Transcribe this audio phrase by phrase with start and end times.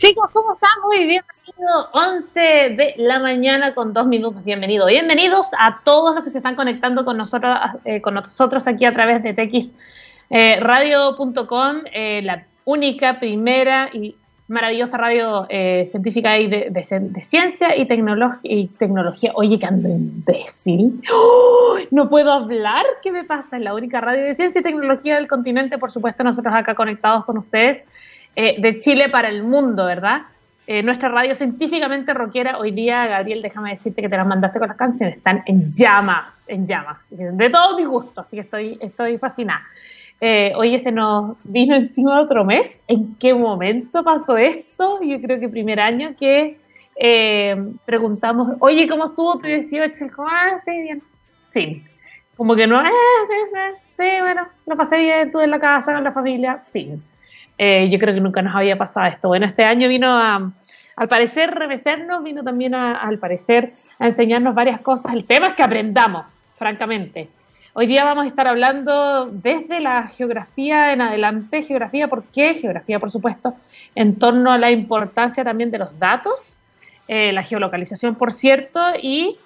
[0.00, 0.70] Chicos, ¿cómo están?
[0.86, 1.88] Muy bienvenidos.
[1.92, 4.42] 11 de la mañana con dos minutos.
[4.42, 4.88] Bienvenidos.
[4.88, 8.94] Bienvenidos a todos los que se están conectando con nosotros, eh, con nosotros aquí a
[8.94, 14.16] través de texradio.com, eh, eh, la única, primera y
[14.48, 17.82] maravillosa radio científica y de, ciencia y,
[18.42, 19.32] y, tecnología.
[19.34, 20.98] Oye, que ando imbécil.
[21.12, 21.76] ¡Oh!
[21.90, 22.86] No puedo hablar.
[23.02, 23.58] ¿Qué me pasa?
[23.58, 25.76] Es la única radio de ciencia y tecnología del continente.
[25.76, 27.86] Por supuesto, nosotros acá conectados con ustedes.
[28.36, 30.22] Eh, de Chile para el mundo, ¿verdad?
[30.66, 34.68] Eh, nuestra radio científicamente rockera, hoy día, Gabriel, déjame decirte que te las mandaste con
[34.68, 39.18] las canciones, están en llamas, en llamas, de todo mi gusto, así que estoy, estoy
[39.18, 39.62] fascinada.
[40.20, 45.00] Eh, oye, se nos vino encima otro mes, ¿en qué momento pasó esto?
[45.02, 46.58] Yo creo que primer año que
[47.84, 50.04] preguntamos, oye, ¿cómo estuvo tu 18?
[50.18, 51.02] ah, sí, bien,
[51.48, 51.82] sí.
[52.36, 52.84] Como que no, sí,
[53.90, 57.00] sí, bueno, lo pasé bien, estuve en la casa con la familia, sí
[57.62, 59.28] eh, yo creo que nunca nos había pasado esto.
[59.28, 60.50] Bueno, este año vino a,
[60.96, 65.12] al parecer, remecernos, vino también al parecer a enseñarnos varias cosas.
[65.12, 66.24] El tema es que aprendamos,
[66.56, 67.28] francamente.
[67.74, 71.60] Hoy día vamos a estar hablando desde la geografía en adelante.
[71.60, 72.54] Geografía, ¿por qué?
[72.54, 73.52] Geografía, por supuesto,
[73.94, 76.40] en torno a la importancia también de los datos,
[77.08, 79.36] eh, la geolocalización, por cierto, y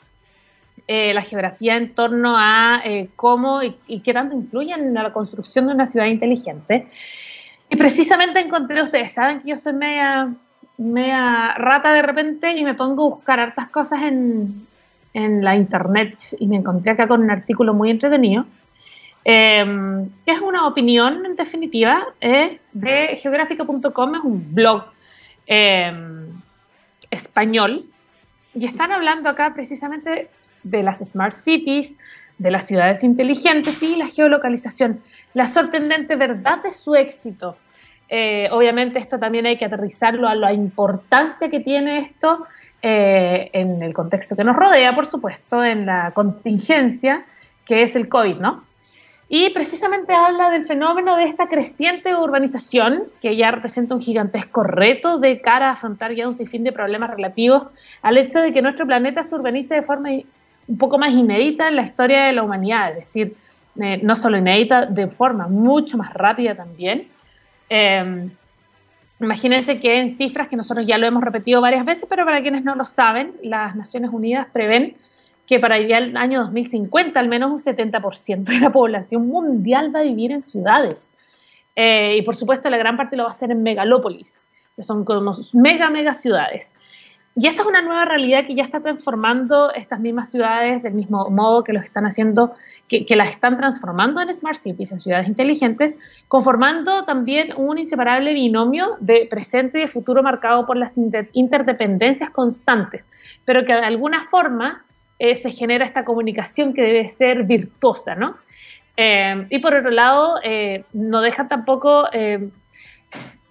[0.86, 2.80] eh, la geografía en torno a
[3.16, 6.86] cómo y, y, qué tanto influyen en la construcción de una ciudad inteligente.
[7.74, 10.32] Y precisamente encontré, ustedes saben que yo soy media,
[10.78, 14.64] media rata de repente y me pongo a buscar hartas cosas en,
[15.12, 18.46] en la internet y me encontré acá con un artículo muy entretenido,
[19.24, 24.84] em, que es una opinión en definitiva eh, de geográfica.com, es un blog
[25.44, 26.28] em,
[27.10, 27.86] español,
[28.54, 30.28] y están hablando acá precisamente
[30.62, 31.96] de las smart cities,
[32.38, 35.00] de las ciudades inteligentes y la geolocalización
[35.34, 37.56] la sorprendente verdad de su éxito.
[38.08, 42.46] Eh, obviamente esto también hay que aterrizarlo a la importancia que tiene esto
[42.82, 47.24] eh, en el contexto que nos rodea, por supuesto, en la contingencia
[47.64, 48.62] que es el COVID, ¿no?
[49.28, 55.18] Y precisamente habla del fenómeno de esta creciente urbanización que ya representa un gigantesco reto
[55.18, 57.64] de cara a afrontar ya un sinfín de problemas relativos
[58.02, 60.10] al hecho de que nuestro planeta se urbanice de forma
[60.66, 63.34] un poco más inédita en la historia de la humanidad, es decir,
[63.80, 67.06] eh, no solo inédita, de forma mucho más rápida también.
[67.68, 68.30] Em,
[69.20, 72.64] imagínense que en cifras que nosotros ya lo hemos repetido varias veces, pero para quienes
[72.64, 74.96] no lo saben, las Naciones Unidas prevén
[75.46, 80.00] que para ya el año 2050 al menos un 70% de la población mundial va
[80.00, 81.10] a vivir en ciudades.
[81.76, 85.04] Eh, y por supuesto la gran parte lo va a hacer en megalópolis, que son
[85.04, 86.74] como mega, mega ciudades.
[87.36, 91.28] Y esta es una nueva realidad que ya está transformando estas mismas ciudades del mismo
[91.30, 92.54] modo que los están haciendo,
[92.88, 95.96] que, las están transformando en smart cities, en ciudades inteligentes,
[96.28, 100.96] conformando también un inseparable binomio de presente y de futuro marcado por las
[101.32, 103.04] interdependencias constantes,
[103.44, 104.84] pero que de alguna forma
[105.18, 108.36] eh, se genera esta comunicación que debe ser virtuosa, ¿no?
[108.96, 112.08] Eh, y por otro lado, eh, no deja tampoco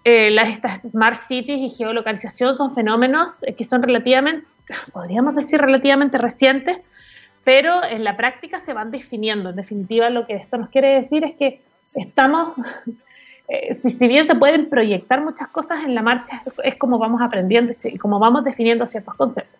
[0.05, 4.45] eh, las, estas smart cities y geolocalización son fenómenos eh, que son relativamente,
[4.91, 6.77] podríamos decir relativamente recientes,
[7.43, 9.49] pero en la práctica se van definiendo.
[9.51, 11.61] En definitiva, lo que esto nos quiere decir es que
[11.95, 12.53] estamos,
[13.47, 17.71] eh, si, bien se pueden proyectar muchas cosas en la marcha, es como vamos aprendiendo
[17.83, 19.59] y como vamos definiendo ciertos conceptos.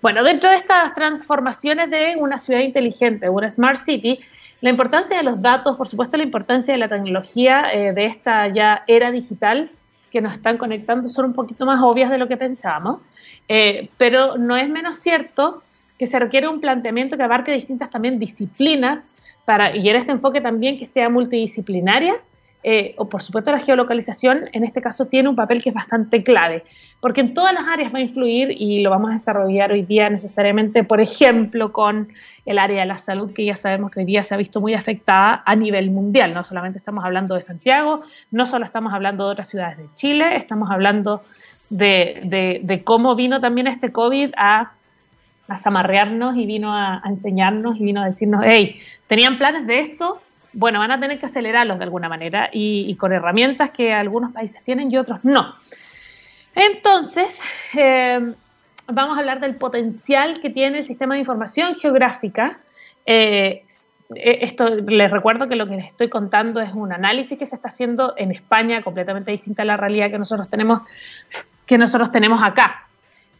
[0.00, 4.18] Bueno, dentro de estas transformaciones de una ciudad inteligente, una smart city,
[4.62, 8.46] la importancia de los datos, por supuesto la importancia de la tecnología eh, de esta
[8.46, 9.70] ya era digital
[10.12, 13.00] que nos están conectando son un poquito más obvias de lo que pensábamos,
[13.48, 15.62] eh, pero no es menos cierto
[15.98, 19.10] que se requiere un planteamiento que abarque distintas también disciplinas
[19.44, 22.14] para, y en este enfoque también que sea multidisciplinaria
[22.64, 26.22] eh, o por supuesto la geolocalización en este caso tiene un papel que es bastante
[26.22, 26.62] clave,
[27.00, 30.08] porque en todas las áreas va a influir y lo vamos a desarrollar hoy día
[30.08, 32.08] necesariamente, por ejemplo, con
[32.46, 34.74] el área de la salud, que ya sabemos que hoy día se ha visto muy
[34.74, 36.34] afectada a nivel mundial.
[36.34, 40.36] No solamente estamos hablando de Santiago, no solo estamos hablando de otras ciudades de Chile,
[40.36, 41.22] estamos hablando
[41.70, 44.72] de, cómo vino también este COVID a,
[45.48, 49.80] a zamarrearnos y vino a, a enseñarnos y vino a decirnos, hey, tenían planes de
[49.80, 50.20] esto,
[50.52, 54.62] bueno, van a tener que acelerarlos de alguna manera y, con herramientas que algunos países
[54.64, 55.54] tienen y otros no.
[56.54, 57.40] Entonces,
[57.74, 58.34] eh,
[58.86, 62.58] vamos a hablar del potencial que tiene el sistema de información geográfica.
[63.06, 63.64] Eh,
[64.14, 67.56] eh, esto les recuerdo que lo que les estoy contando es un análisis que se
[67.56, 70.82] está haciendo en España, completamente distinta a la realidad que nosotros tenemos,
[71.64, 72.86] que nosotros tenemos acá.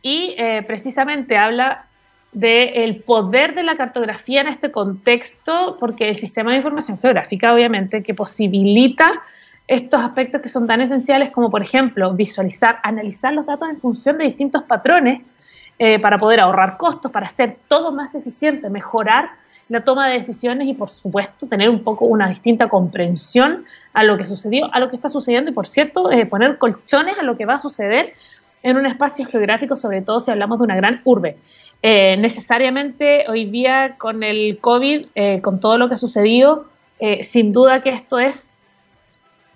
[0.00, 0.34] Y
[0.66, 1.86] precisamente habla
[2.32, 8.02] del poder de la cartografía en este contexto, porque el sistema de información geográfica, obviamente,
[8.02, 9.22] que posibilita
[9.68, 14.18] estos aspectos que son tan esenciales como, por ejemplo, visualizar, analizar los datos en función
[14.18, 15.22] de distintos patrones
[15.78, 19.30] eh, para poder ahorrar costos, para hacer todo más eficiente, mejorar
[19.68, 24.16] la toma de decisiones y, por supuesto, tener un poco una distinta comprensión a lo
[24.16, 27.36] que sucedió, a lo que está sucediendo y, por cierto, eh, poner colchones a lo
[27.36, 28.12] que va a suceder
[28.62, 31.36] en un espacio geográfico, sobre todo si hablamos de una gran urbe.
[31.82, 35.06] Eh, necesariamente hoy día con el COVID,
[35.42, 36.66] con todo lo que ha sucedido,
[37.22, 38.52] sin duda que esto es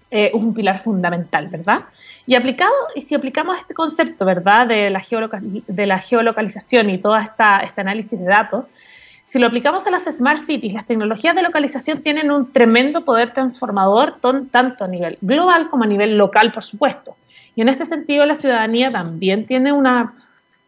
[0.09, 1.81] eh, un pilar fundamental, ¿verdad?
[2.27, 5.03] Y aplicado, y si aplicamos este concepto, ¿verdad?, de la,
[5.67, 8.67] de la geolocalización y todo esta, este análisis de datos,
[9.25, 13.35] si lo aplicamos a las Smart Cities, las tecnologías de localización tienen un tremendo poder
[13.35, 17.17] transformador, tanto a nivel global como a nivel local, por supuesto.
[17.57, 20.15] Y en este sentido, la ciudadanía también tiene una,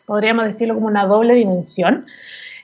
[0.09, 2.07] podríamos decirlo como una doble dimensión,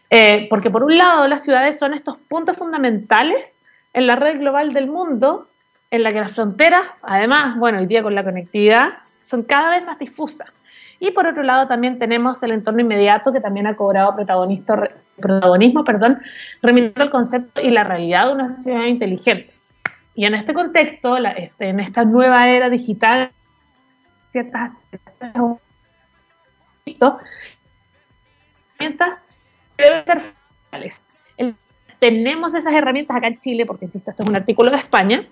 [0.09, 3.61] eh, porque por un lado las ciudades son estos puntos fundamentales
[3.93, 5.47] en la red global del mundo
[5.91, 9.85] en la que las fronteras, además, bueno, hoy día con la conectividad, son cada vez
[9.85, 10.49] más difusas.
[10.99, 16.21] Y por otro lado también tenemos el entorno inmediato que también ha cobrado protagonismo, perdón,
[16.63, 19.53] remitiendo el concepto y la realidad de una ciudad inteligente.
[20.15, 23.31] Y en este contexto, este, en esta nueva era digital,
[24.33, 24.73] ciertas
[28.79, 29.19] herramientas
[29.77, 30.35] deben ser
[32.05, 35.27] tenemos esas herramientas acá en Chile, porque insisto, esto es un artículo de España,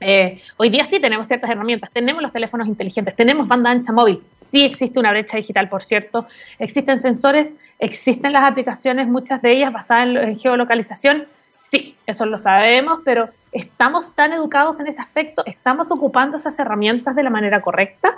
[0.00, 4.20] eh, hoy día sí tenemos ciertas herramientas, tenemos los teléfonos inteligentes, tenemos banda ancha móvil,
[4.34, 6.26] sí existe una brecha digital, por cierto,
[6.58, 11.26] existen sensores, existen las aplicaciones, muchas de ellas basadas en, geolocalización,
[11.70, 15.44] sí, eso lo sabemos, pero ¿estamos tan educados en ese aspecto?
[15.46, 18.12] ¿Estamos ocupando esas herramientas de la manera correcta?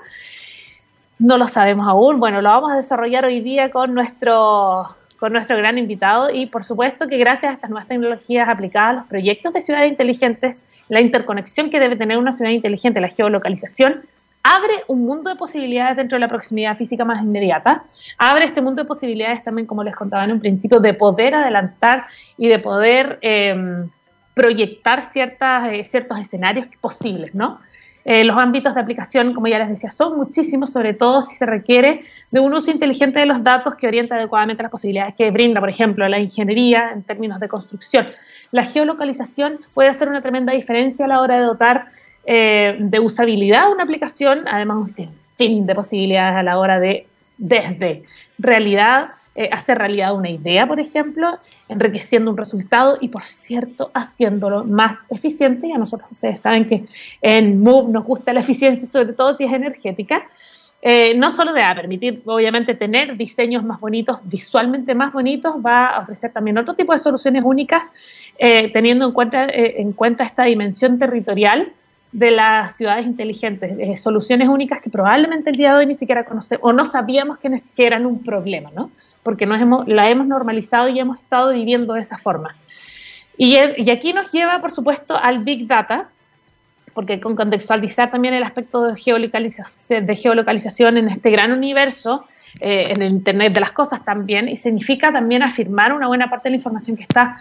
[1.18, 4.86] No lo sabemos aún, bueno, lo vamos a desarrollar hoy día con nuestro
[5.18, 6.30] con nuestro gran invitado.
[6.32, 9.90] Y por supuesto que gracias a estas nuevas tecnologías aplicadas a los proyectos de ciudades
[9.90, 10.56] inteligentes
[10.88, 14.02] la interconexión que debe tener una ciudad inteligente, la geolocalización,
[14.42, 17.84] abre un mundo de posibilidades dentro de la proximidad física más inmediata,
[18.16, 22.06] abre este mundo de posibilidades también, como les contaba en un principio, de poder adelantar
[22.36, 23.90] y de poder em,
[24.34, 27.60] proyectar ciertas, eh, ciertos escenarios posibles, ¿no?
[28.10, 31.44] Eh, los ámbitos de aplicación, como ya les decía, son muchísimos, sobre todo si se
[31.44, 35.60] requiere de un uso inteligente de los datos que orienta adecuadamente las posibilidades que brinda,
[35.60, 38.06] por ejemplo, la ingeniería en términos de construcción.
[38.50, 41.88] La geolocalización puede hacer una tremenda diferencia a la hora de dotar
[42.24, 47.06] eh, de usabilidad una aplicación, además un sinfín de posibilidades a la hora de,
[47.36, 48.04] desde
[48.38, 49.08] realidad,
[49.40, 51.38] eh, hacer realidad una idea, por ejemplo,
[51.68, 55.68] enriqueciendo un resultado y, por cierto, haciéndolo más eficiente.
[55.68, 56.86] Y a nosotros ustedes saben que
[57.22, 60.24] en Move nos gusta la eficiencia, sobre todo si es energética.
[60.82, 66.00] Eh, no solo de permitir, obviamente, tener diseños más bonitos, visualmente más bonitos, va a
[66.00, 67.82] ofrecer también otro tipo de soluciones únicas,
[68.38, 71.70] eh, teniendo en cuenta, en cuenta esta dimensión territorial
[72.10, 76.64] de las ciudades inteligentes, soluciones únicas que probablemente el día de hoy ni siquiera conocemos
[76.64, 78.90] o no sabíamos que, que eran un problema, ¿no?
[79.28, 82.56] Porque nos hemos, la hemos normalizado y hemos estado viviendo de esa forma.
[83.36, 86.08] Y, aquí nos lleva, por supuesto, al Big Data,
[86.94, 92.24] porque con contextualizar también el aspecto de geolocalización, de geolocalización en este gran universo,
[92.62, 96.44] eh, en el Internet de las cosas también, y significa también afirmar una buena parte
[96.48, 97.38] de la información que está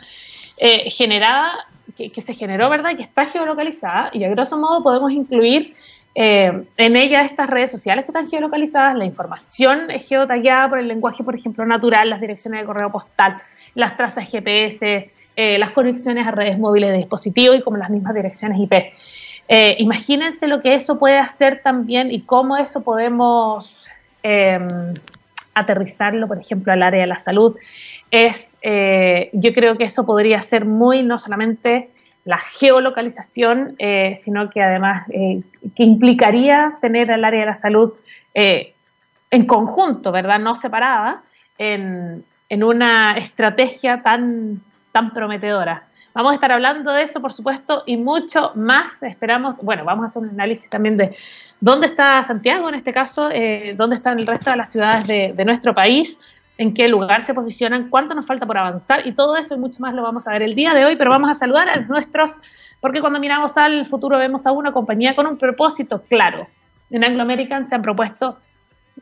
[0.59, 1.53] eh, generada,
[1.95, 2.97] que, que, se generó, ¿verdad?
[2.97, 5.73] Que está geolocalizada, y a grosso modo podemos incluir
[6.19, 10.87] eh, en ella estas redes sociales que están geolocalizadas, la información es geotallada por el
[10.87, 13.37] lenguaje, por ejemplo, natural, las direcciones de correo postal,
[13.75, 18.15] las trazas GPS, eh, las conexiones a redes móviles de dispositivos y como las mismas
[18.15, 18.73] direcciones IP.
[19.47, 23.85] Eh, imagínense lo que eso puede hacer también y cómo eso podemos
[24.23, 24.95] em,
[25.53, 27.55] aterrizarlo, por ejemplo, al área de la salud.
[28.09, 28.55] Es,
[29.33, 31.89] yo creo que eso podría ser muy, no solamente
[32.27, 35.41] la geolocalización, eh, sino que además eh,
[35.77, 37.93] que implicaría tener el área de la salud
[38.33, 38.73] eh,
[39.31, 40.37] en conjunto, ¿verdad?
[40.37, 41.23] No separada,
[41.57, 45.83] en, una estrategia tan, tan prometedora.
[46.13, 49.01] Vamos a estar hablando de eso, por supuesto, y mucho más.
[49.03, 51.15] Esperamos, bueno, vamos a hacer un análisis también de
[51.61, 53.29] dónde está Santiago en este caso,
[53.75, 56.17] dónde están el resto de las ciudades de, de nuestro país,
[56.57, 59.79] en qué lugar se posicionan, cuánto nos falta por avanzar y todo eso y mucho
[59.79, 62.39] más lo vamos a ver el día de hoy, pero vamos a saludar a nuestros,
[62.81, 66.47] porque cuando miramos al futuro vemos a una compañía con un propósito claro.
[66.89, 68.37] En Anglo American se han propuesto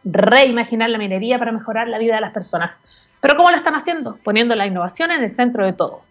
[0.03, 2.81] reimaginar la minería para mejorar la vida de las personas.
[3.21, 4.17] Pero ¿cómo lo están haciendo?
[4.23, 6.01] Poniendo la innovación en el centro de todo.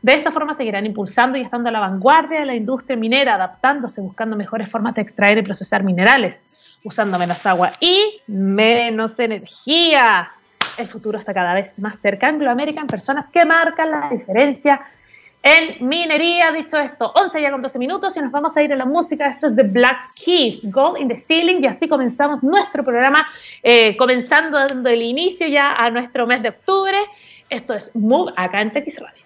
[0.00, 4.00] De esta forma seguirán impulsando y estando a la vanguardia de la industria minera, adaptándose,
[4.00, 6.40] buscando mejores formas de extraer y procesar minerales,
[6.84, 10.30] usando menos agua y menos energía
[10.78, 12.28] el futuro está cada vez más cerca.
[12.28, 14.80] Anglo American, personas que marcan la diferencia
[15.42, 16.50] en minería.
[16.52, 19.26] Dicho esto, 11 ya con 12 minutos y nos vamos a ir a la música.
[19.26, 21.62] Esto es The Black Keys, Gold in the Ceiling.
[21.62, 23.26] Y así comenzamos nuestro programa,
[23.62, 26.98] eh, comenzando dando el inicio ya a nuestro mes de octubre.
[27.50, 29.24] Esto es Move acá en TX Radio.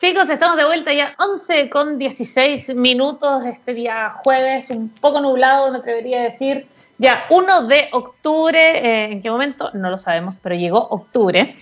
[0.00, 5.72] Chicos, estamos de vuelta ya 11 con 16 minutos este día jueves, un poco nublado,
[5.72, 6.66] me atrevería a decir.
[6.98, 9.70] Ya 1 de octubre, eh, ¿en qué momento?
[9.74, 11.56] No lo sabemos, pero llegó octubre.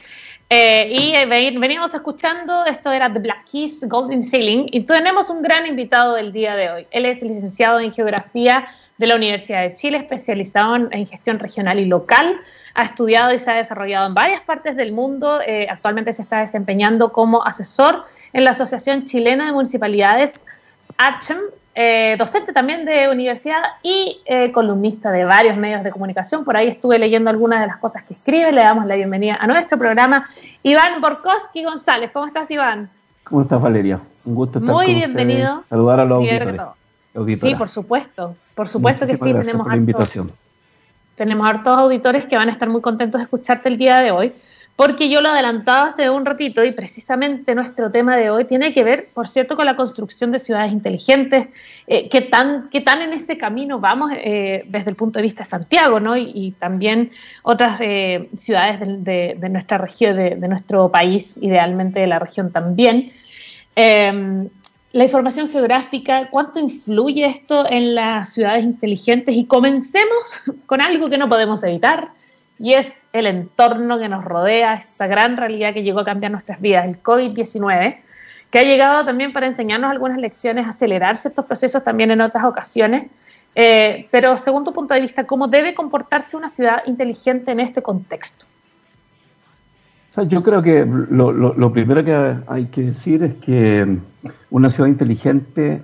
[0.54, 5.40] Eh, y eh, veníamos escuchando, esto era The Black Keys Golden Ceiling, y tenemos un
[5.40, 6.86] gran invitado del día de hoy.
[6.90, 11.86] Él es licenciado en Geografía de la Universidad de Chile, especializado en, gestión regional y
[11.86, 12.38] local.
[12.74, 15.40] Ha estudiado y se ha desarrollado en varias partes del mundo.
[15.40, 20.34] Eh, actualmente se está desempeñando como asesor en la Asociación Chilena de Municipalidades,
[20.98, 21.38] ACHEM,
[21.74, 26.44] eh, docente también de universidad y eh, columnista de varios medios de comunicación.
[26.44, 28.52] Por ahí estuve leyendo algunas de las cosas que escribe.
[28.52, 30.28] Le damos la bienvenida a nuestro programa.
[30.62, 32.10] Iván Borkowski González.
[32.12, 32.90] ¿Cómo estás, Iván?
[33.24, 34.00] ¿Cómo estás, Valeria?
[34.24, 35.64] Un gusto estar Muy bienvenido.
[35.70, 36.18] Saludar a los
[37.14, 37.40] auditores.
[37.40, 38.36] Sí, por supuesto.
[38.54, 39.32] Por supuesto que sí.
[39.32, 40.30] Tenemos la invitación.
[41.16, 44.34] Tenemos hartos auditores que van a estar muy contentos de escucharte el día de hoy
[44.76, 48.82] porque yo lo adelantaba hace un ratito y precisamente nuestro tema de hoy tiene que
[48.82, 51.48] ver, por cierto, con la construcción de ciudades inteligentes,
[51.86, 55.50] eh, qué, tan, tan en ese camino vamos eh, desde el punto de vista de
[55.50, 56.16] Santiago, ¿no?
[56.16, 57.10] Y, también
[57.42, 63.12] otras eh, ciudades de, nuestra región, de, nuestro país, idealmente de la región también.
[63.76, 64.48] Em,
[64.92, 70.22] la información geográfica, cuánto influye esto en las ciudades inteligentes y comencemos
[70.66, 72.10] con algo que no podemos evitar
[72.58, 76.60] y es el entorno que nos rodea, esta gran realidad que llegó a cambiar nuestras
[76.60, 77.96] vidas, el COVID-19,
[78.50, 83.10] que ha llegado también para enseñarnos algunas lecciones, acelerarse estos procesos también en otras ocasiones.
[83.54, 87.82] Eh, pero según tu punto de vista, ¿cómo debe comportarse una ciudad inteligente en este
[87.82, 88.46] contexto?
[90.28, 93.96] yo creo que lo, primero que hay que decir es que
[94.50, 95.80] una ciudad inteligente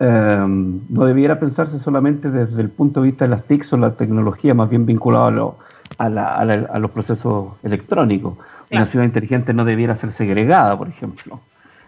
[0.00, 0.44] eh,
[0.88, 4.52] no debiera pensarse solamente desde el punto de vista de las TICs o la tecnología,
[4.52, 5.58] más bien vinculado a lo,
[5.96, 6.44] a,
[6.78, 8.38] los procesos electrónicos.
[8.70, 11.40] Una ciudad inteligente no debiera ser segregada, por ejemplo.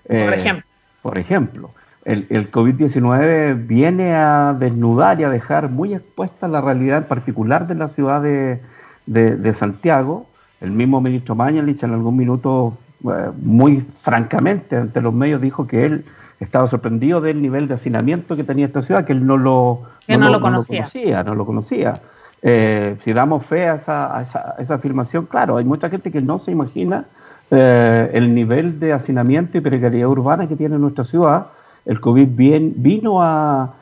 [0.07, 0.65] por eh, ejemplo.
[1.03, 1.71] Por ejemplo.
[2.05, 7.67] El, el COVID-19 viene a desnudar y a dejar muy expuesta la realidad en particular
[7.67, 10.27] de la ciudad de, Santiago.
[10.61, 15.85] El mismo ministro Mañalich en algún minuto, eh, muy francamente, ante los medios dijo que
[15.85, 16.05] él
[16.39, 20.31] estaba sorprendido del nivel de hacinamiento que tenía esta ciudad, que él no lo, no,
[20.31, 21.23] lo, conocía.
[21.23, 22.01] No lo conocía.
[22.43, 27.05] Eh, si damos fe a esa, afirmación, claro, hay mucha gente que no se imagina
[27.51, 31.49] eh, el nivel de hacinamiento y precariedad urbana que tiene nuestra ciudad.
[31.85, 33.75] El COVID bien, vino a,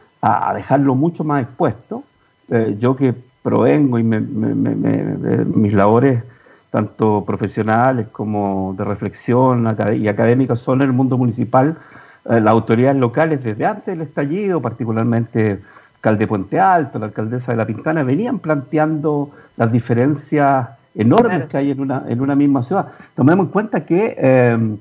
[0.55, 2.03] dejarlo mucho más expuesto.
[2.51, 6.23] Eh, yo que provengo y mis labores
[6.71, 11.79] tanto profesionales como de reflexión y académicas son en el mundo municipal,
[12.25, 15.61] las autoridades locales desde antes del estallido, particularmente
[15.99, 21.73] alcalde Puente Alto, la alcaldesa de La Pintana, venían planteando las diferencias enormes que hay
[21.73, 22.87] en una, en una misma ciudad.
[23.17, 24.77] Tomemos en cuenta que, eh,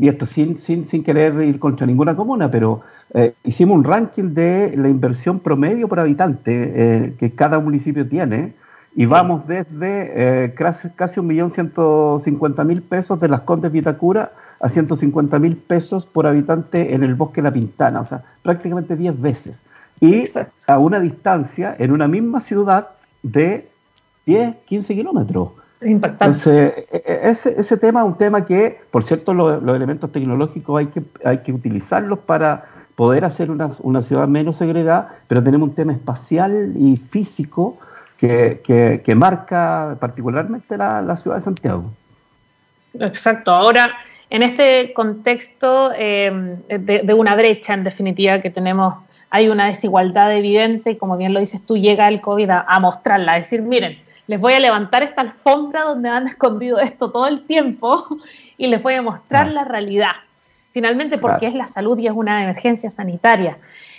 [0.00, 2.80] y esto sin, sin, sin, querer ir contra ninguna comuna, pero
[3.12, 8.54] eh, hicimos un ranking de la inversión promedio por habitante eh, que cada municipio tiene,
[8.94, 16.26] y vamos desde casi, casi 1.150.000 pesos de las Condes Vitacura a 150.000 pesos por
[16.26, 19.62] habitante en el bosque La Pintana, o sea, prácticamente 10 veces
[20.02, 20.24] y
[20.66, 22.88] a una distancia en una misma ciudad
[23.22, 23.68] de
[24.26, 25.50] 10, 15 kilómetros.
[25.80, 26.86] Impactante.
[26.90, 30.86] E, e, ese, ese tema es un tema que, por cierto, los, elementos tecnológicos hay
[30.86, 32.64] que, hay que utilizarlos para
[32.96, 37.78] poder hacer una, una, ciudad menos segregada, pero tenemos un tema espacial y físico
[38.18, 38.60] que,
[39.04, 41.84] que, marca particularmente la, la, ciudad de Santiago.
[42.94, 43.52] Exacto.
[43.52, 43.92] Ahora,
[44.30, 48.94] en este contexto eh, de, de, una brecha, en definitiva, que tenemos
[49.32, 53.36] hay una desigualdad evidente como bien lo dices tú, llega el COVID a, mostrarla, a
[53.36, 58.06] decir, miren, les voy a levantar esta alfombra donde han escondido esto todo el tiempo
[58.58, 60.12] y les voy a mostrar la realidad.
[60.72, 63.58] Finalmente, porque es la salud y es una emergencia sanitaria.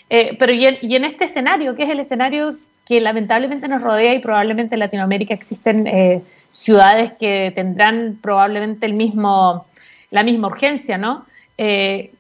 [0.10, 4.20] Eh, pero y en, este escenario, que es el escenario que lamentablemente nos rodea y
[4.20, 6.22] probablemente en Latinoamérica existen eh,
[6.52, 9.66] ciudades que tendrán probablemente el mismo,
[10.12, 11.26] la misma urgencia, ¿no?
[11.58, 12.13] Eh,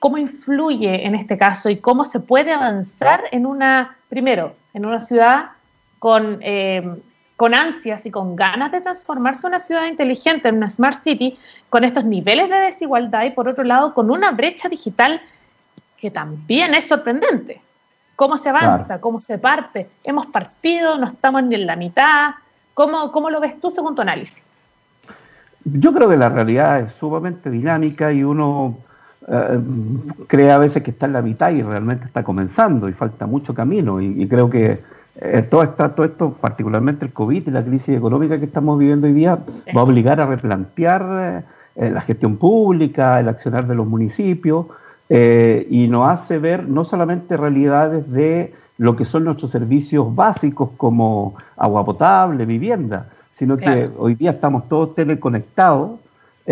[0.00, 4.98] cómo influye en este caso y cómo se puede avanzar en una, primero, en una
[4.98, 5.50] ciudad
[5.98, 6.82] con, eh,
[7.36, 11.38] con ansias y con ganas de transformarse en una ciudad inteligente, en una smart city,
[11.68, 15.20] con estos niveles de desigualdad y por otro lado con una brecha digital
[15.98, 17.60] que también es sorprendente.
[18.16, 19.00] ¿Cómo se avanza?
[19.00, 19.88] ¿Cómo se parte?
[20.02, 20.96] ¿Hemos partido?
[20.96, 22.34] ¿No estamos ni en la mitad?
[22.72, 24.42] ¿Cómo, cómo lo ves tú según tu análisis?
[25.64, 28.78] Yo creo que la realidad es sumamente dinámica y uno
[29.28, 29.60] eh,
[30.26, 33.54] cree a veces que está en la mitad y realmente está comenzando y falta mucho
[33.54, 34.00] camino.
[34.00, 34.80] Y, creo que
[35.16, 39.12] eh, todo, todo esto, particularmente el COVID y la crisis económica que estamos viviendo hoy
[39.12, 39.38] día,
[39.76, 41.44] va a obligar a replantear
[41.76, 44.66] eh, la gestión pública, el accionar de los municipios
[45.12, 51.34] y nos hace ver no solamente realidades de lo que son nuestros servicios básicos como
[51.56, 55.98] agua potable, vivienda, sino que hoy día estamos todos teleconectados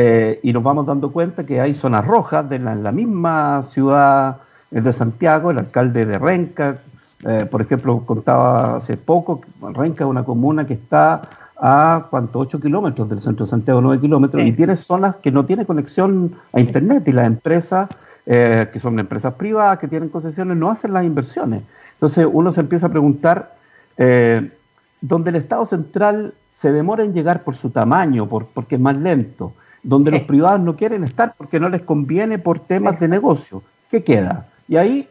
[0.01, 4.37] eh, y nos vamos dando cuenta que hay zonas rojas de la, misma ciudad
[4.71, 6.79] de Santiago, el alcalde de Renca,
[7.25, 11.23] eh, por ejemplo, contaba hace poco, Renca es una comuna que está
[11.57, 15.45] a cuánto, 8 kilómetros del centro de Santiago, 9 kilómetros, y tiene zonas que no
[15.45, 17.89] tienen conexión a Internet y las empresas,
[18.25, 21.65] eh, que son empresas privadas, que tienen concesiones, no hacen las inversiones.
[21.95, 23.57] Entonces uno se empieza a preguntar,
[25.01, 28.97] donde el Estado central se demora en llegar por su tamaño, por, porque es más
[28.97, 29.55] lento,
[29.89, 33.63] donde los privados no quieren estar porque no les conviene por temas de negocio.
[33.91, 34.47] ¿Qué queda?
[34.69, 35.09] Y ahí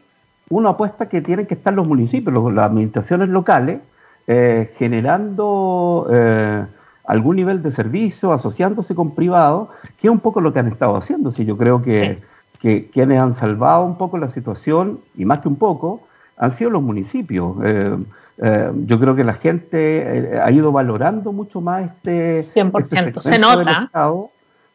[0.50, 3.80] uno apuesta que tienen que estar los municipios, las administraciones locales,
[4.28, 6.64] eh, generando eh,
[7.04, 9.68] algún nivel de servicio, asociándose con privados,
[10.00, 11.32] que es un poco lo que han estado haciendo.
[11.32, 12.20] Si yo creo que,
[12.60, 16.02] quienes han salvado un poco la situación, y más que un poco,
[16.36, 17.56] han sido los municipios.
[17.64, 22.42] Eh, yo creo que la gente ha ido valorando mucho más este...
[22.42, 23.90] 100%, este se nota.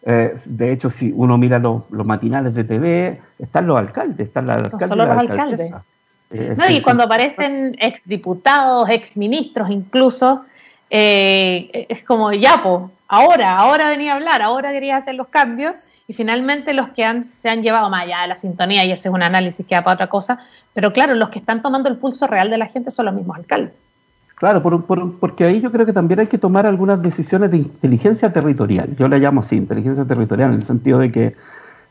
[0.05, 4.63] Eh, de hecho, si uno mira los, matinales de TV, están los alcaldes, están las
[4.63, 4.89] alcaldes.
[4.89, 5.73] Solo los alcaldes.
[6.31, 10.43] Eh, no, y cuando aparecen exdiputados, exministros incluso,
[10.89, 15.75] eh, es como, ya, po, ahora, ahora venía a hablar, ahora quería hacer los cambios,
[16.07, 19.07] y finalmente los que han, se han llevado más allá de la sintonía, y ese
[19.07, 20.39] es un análisis que va para otra cosa,
[20.73, 23.37] pero claro, los que están tomando el pulso real de la gente son los mismos
[23.37, 23.73] alcaldes.
[24.43, 28.93] Claro, porque ahí yo creo que también hay que tomar algunas decisiones de inteligencia territorial.
[28.97, 31.35] Yo la llamo así, inteligencia territorial, en el sentido de que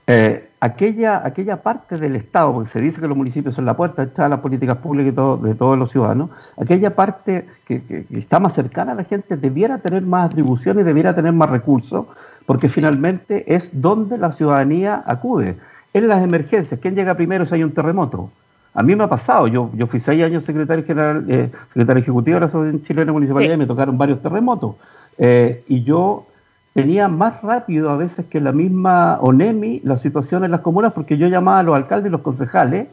[0.07, 4.05] eh, aquella, aquella parte del Estado, porque se dice que los municipios son la puerta
[4.05, 6.29] de las políticas públicas de todos los ciudadanos,
[6.61, 11.33] aquella parte que, está más cercana a la gente debiera tener más atribuciones, debiera tener
[11.33, 12.05] más recursos,
[12.45, 15.57] porque finalmente es donde la ciudadanía acude.
[15.95, 18.31] En las emergencias, ¿quién llega primero si hay un terremoto?
[18.75, 22.37] A mí me ha pasado, yo, yo fui seis años secretario general, eh, secretario ejecutivo
[22.37, 24.77] de la Asociación Chilena Municipalidad y me tocaron varios terremotos.
[25.19, 26.27] Eh, y yo
[26.73, 31.19] tenía más rápido a veces que la misma ONEMI la situación en las comunas porque
[31.19, 32.89] yo llamaba a los alcaldes y los concejales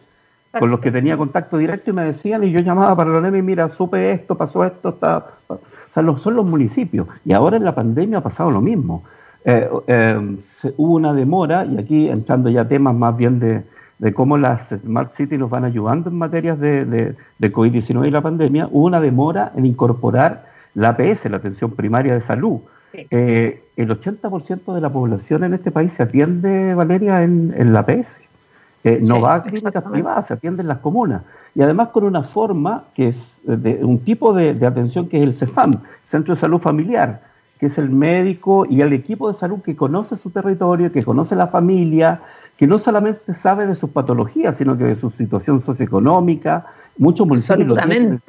[0.58, 3.42] con los que tenía contacto directo y me decían y yo llamaba para la ONEMI,
[3.42, 5.28] mira, supe esto, pasó esto, está...
[5.48, 5.60] O
[5.94, 7.08] sea, son los municipios.
[7.24, 9.04] Y ahora en la pandemia ha pasado lo mismo.
[9.46, 9.68] Eh,
[10.78, 13.64] hubo una demora, y aquí entrando ya temas más bien de,
[14.00, 18.22] de cómo las Smart Cities nos van ayudando en materias de, de, COVID-19 y la
[18.22, 22.62] pandemia, hubo una demora en incorporar la APS, la atención primaria de salud.
[22.94, 28.20] Eh, el 80% de la población en este país se atiende, Valeria, en, la APS.
[28.86, 31.24] Eh, no va a clínicas privadas, se atiende en las comunas.
[31.54, 35.24] Y además con una forma que es de un tipo de, de atención que es
[35.24, 35.74] el CEFAM,
[36.08, 37.22] Centro de Salud Familiar,
[37.60, 41.36] que es el médico y el equipo de salud que conoce su territorio, que conoce
[41.36, 42.22] la familia,
[42.56, 46.66] que no solamente sabe de sus patologías, sino que de su situación socioeconómica.
[46.98, 48.22] Muchos municipios, lo tienen,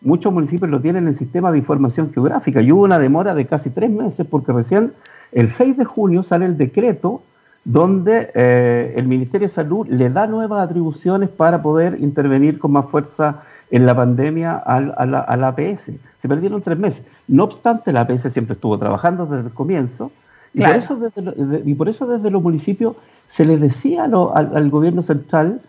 [0.00, 2.62] muchos municipios lo tienen en el sistema de información geográfica.
[2.62, 4.94] Y hubo una demora de casi tres meses porque recién
[5.32, 7.22] el 6 de junio sale el decreto
[7.64, 12.86] donde eh, el Ministerio de Salud le da nuevas atribuciones para poder intervenir con más
[12.86, 15.90] fuerza en la pandemia a, la, APS.
[16.20, 17.04] Se perdieron tres meses.
[17.28, 20.10] No obstante, la APS siempre estuvo trabajando desde el comienzo
[20.52, 22.96] y, por, eso desde, y por eso desde los municipios
[23.28, 25.60] se le decía al, gobierno central,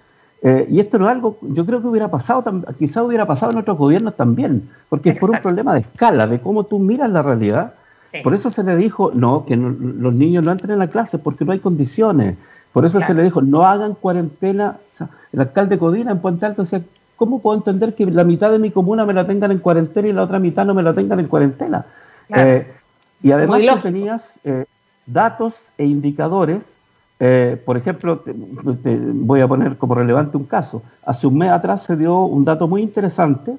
[0.42, 2.44] eh, y esto no es algo, yo creo que hubiera pasado,
[2.80, 6.40] quizás hubiera pasado en otros gobiernos también, porque es por un problema de escala, de
[6.40, 7.74] cómo tú miras la realidad.
[8.24, 11.46] Por eso se le dijo, no, que los niños no entren a la clase porque
[11.46, 12.36] no hay condiciones.
[12.74, 14.78] Por eso se le dijo, no hagan cuarentena.
[15.32, 16.82] el alcalde Codina en Puente Alto decía,
[17.22, 20.12] ¿cómo puedo entender que la mitad de mi comuna me la tengan en cuarentena y
[20.12, 21.86] la otra mitad no me la tengan en cuarentena?
[22.36, 22.66] Eh,
[23.22, 24.66] y además tú tenías eh,
[25.06, 26.64] datos e indicadores,
[27.20, 30.82] eh, por ejemplo, voy a poner como relevante un caso.
[31.06, 33.56] Hace un mes atrás se dio un dato muy interesante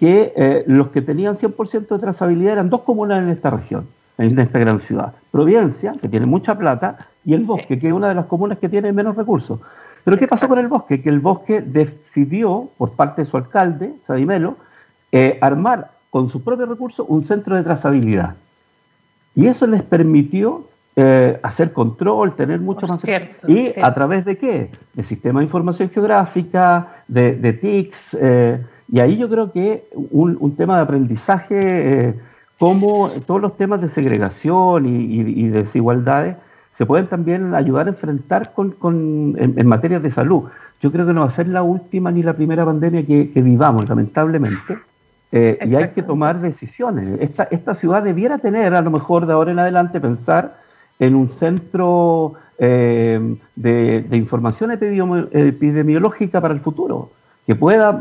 [0.00, 3.86] que los que tenían 100% de trazabilidad eran dos comunas en esta región,
[4.18, 5.12] en esta gran ciudad.
[5.30, 8.68] Providencia, que tiene mucha plata, y El Bosque, que es una de las comunas que
[8.68, 9.60] tiene menos recursos.
[10.06, 11.02] Pero ¿qué pasó con el bosque?
[11.02, 14.54] Que el bosque decidió, por parte de su alcalde, Sadimelo,
[15.10, 18.36] eh, armar con sus propios recursos un centro de trazabilidad.
[19.34, 23.02] Y eso les permitió eh, hacer control, tener mucho más...
[23.48, 24.70] ¿Y a través de qué?
[24.94, 28.16] De sistema de información geográfica, de, de TICs.
[28.20, 32.14] Eh, y ahí yo creo que un, tema de aprendizaje
[32.60, 36.36] cómo todos los temas de segregación y, desigualdades
[36.76, 40.44] se pueden también ayudar a enfrentar con, en, materia de salud.
[40.80, 43.88] Yo creo que no va a ser la última ni la primera pandemia que, vivamos,
[43.88, 44.78] lamentablemente.
[45.32, 47.18] Eh, y hay que tomar decisiones.
[47.20, 50.56] Esta, esta ciudad debiera tener, a lo mejor de ahora en adelante, pensar
[50.98, 57.10] en un centro eh, de, información epidemiológica para el futuro,
[57.46, 58.00] que pueda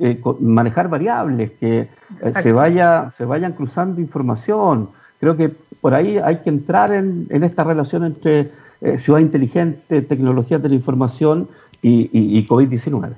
[0.00, 1.88] eh, manejar variables, que eh,
[2.42, 4.88] se, vaya, se vayan cruzando información.
[5.20, 8.50] Creo que por ahí hay que entrar en, esta relación entre
[8.98, 11.48] ciudad inteligente, tecnologías de la información
[11.82, 13.12] y, COVID-19.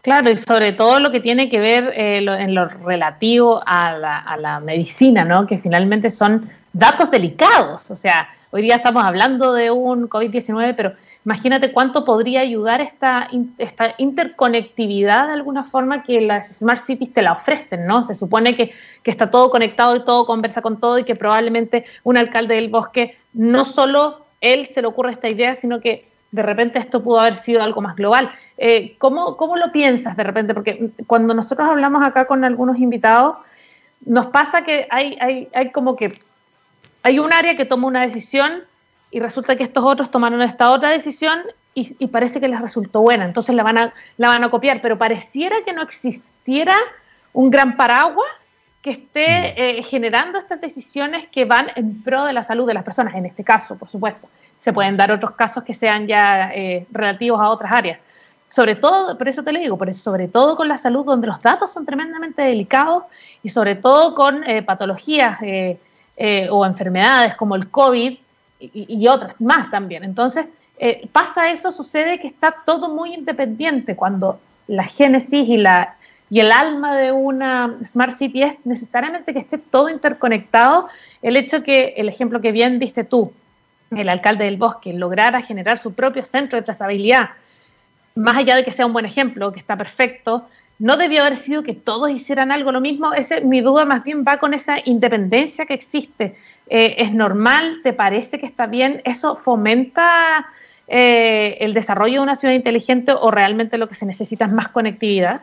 [0.00, 4.36] Claro, y sobre todo lo que tiene que ver en lo relativo a la, a
[4.36, 5.46] la medicina, ¿no?
[5.46, 7.90] Que finalmente son datos delicados.
[7.90, 10.92] O sea, hoy día estamos hablando de un COVID-19, pero
[11.24, 13.28] imagínate cuánto podría ayudar esta,
[13.98, 18.02] interconectividad de alguna forma que las Smart Cities te la ofrecen, ¿no?
[18.02, 21.84] Se supone que, que está todo conectado y todo conversa con todo y que probablemente
[22.02, 26.42] un alcalde del bosque no solo él se le ocurre esta idea, sino que de
[26.42, 28.30] repente esto pudo haber sido algo más global.
[28.58, 30.54] Eh, ¿cómo, ¿Cómo lo piensas de repente?
[30.54, 33.36] Porque cuando nosotros hablamos acá con algunos invitados,
[34.04, 36.12] nos pasa que hay, hay, hay como que
[37.02, 38.62] hay un área que toma una decisión
[39.12, 41.42] y resulta que estos otros tomaron esta otra decisión
[41.74, 44.98] y, parece que les resultó buena, entonces la van, a, la van a copiar, pero
[44.98, 46.76] pareciera que no existiera
[47.32, 48.28] un gran paraguas
[48.82, 49.54] que esté mm.
[49.56, 53.24] eh, generando estas decisiones que van en pro de la salud de las personas, en
[53.24, 54.28] este caso, por supuesto.
[54.60, 58.00] Se pueden dar otros casos que sean ya eh, relativos a otras áreas.
[58.48, 61.26] Sobre todo, por eso te lo digo, por eso, sobre todo con la salud, donde
[61.26, 63.04] los datos son tremendamente delicados
[63.42, 65.38] y sobre todo con eh, patologías
[66.50, 68.18] o enfermedades como el COVID
[68.72, 70.04] y, otras más también.
[70.04, 70.46] Entonces,
[70.78, 75.96] eh, pasa eso, sucede que está todo muy independiente cuando la génesis y, la,
[76.30, 80.88] y el alma de una Smart City es necesariamente que esté todo interconectado.
[81.20, 83.32] El hecho que, el ejemplo que bien diste tú,
[83.90, 87.30] el alcalde del bosque, lograra generar su propio centro de trazabilidad,
[88.14, 90.46] más allá de que sea un buen ejemplo, que está perfecto,
[90.78, 93.14] no debió haber sido que todos hicieran algo lo mismo.
[93.14, 96.36] Ese, mi duda más bien va con esa independencia que existe.
[96.74, 97.80] Eh, ¿Es normal?
[97.82, 99.02] ¿Te parece que está bien?
[99.04, 100.46] ¿Eso fomenta
[100.88, 104.68] eh, el desarrollo de una ciudad inteligente o realmente lo que se necesita es más
[104.68, 105.42] conectividad?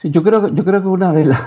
[0.00, 1.40] Sí, yo creo, yo creo que una de, las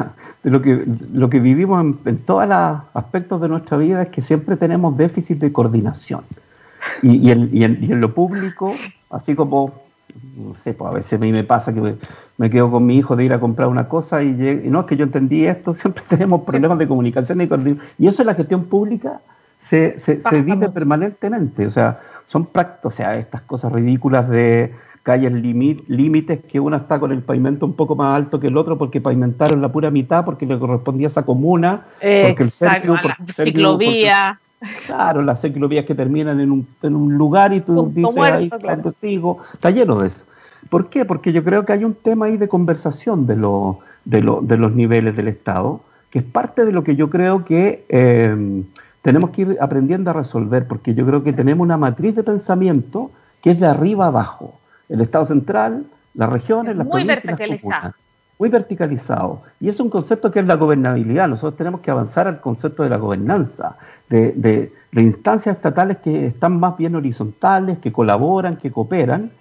[0.43, 4.22] de lo que lo que vivimos en, todos los aspectos de nuestra vida es que
[4.22, 6.26] siempre tenemos déficit de coordinación.
[7.02, 8.74] Y, en, lo público,
[9.10, 9.72] así como
[10.36, 11.96] no sé, pues a veces a mí me pasa que
[12.38, 14.98] me, quedo con mi hijo de ir a comprar una cosa y, no es que
[14.98, 17.50] yo entendí esto, siempre tenemos problemas de comunicación y
[17.98, 19.22] Y eso en la gestión pública
[19.60, 21.68] se, se, vive permanentemente.
[21.68, 27.00] O sea, son prácticos, o sea, estas cosas ridículas de calles límites que una está
[27.00, 30.26] con el pavimento un poco más alto que el otro porque pavimentaron la pura mitad
[30.26, 32.96] porque le correspondía a esa comuna, porque el centro,
[33.34, 34.40] ciclovía.
[34.86, 38.93] Claro, las ciclovías que terminan en un, en un lugar y tú dices, ahí cuando
[39.00, 40.26] sigo, está lleno de eso.
[40.69, 41.06] ¿Por qué?
[41.06, 44.58] Porque yo creo que hay un tema ahí de conversación de, lo, de, lo, de
[44.58, 48.63] los niveles del Estado, que es parte de lo que yo creo que eh,
[49.02, 53.12] tenemos que ir aprendiendo a resolver, porque yo creo que tenemos una matriz de pensamiento
[53.41, 54.60] que es de arriba abajo.
[54.89, 57.84] El Estado central, las regiones, las Muy verticalizado.
[57.84, 58.09] Muy
[58.47, 59.41] verticalizado.
[59.60, 61.28] Y es un concepto que es la gobernabilidad.
[61.28, 63.75] Nosotros tenemos que avanzar al concepto de la gobernanza
[64.10, 69.32] de, instancias estatales que están más bien horizontales, que colaboran, que cooperan.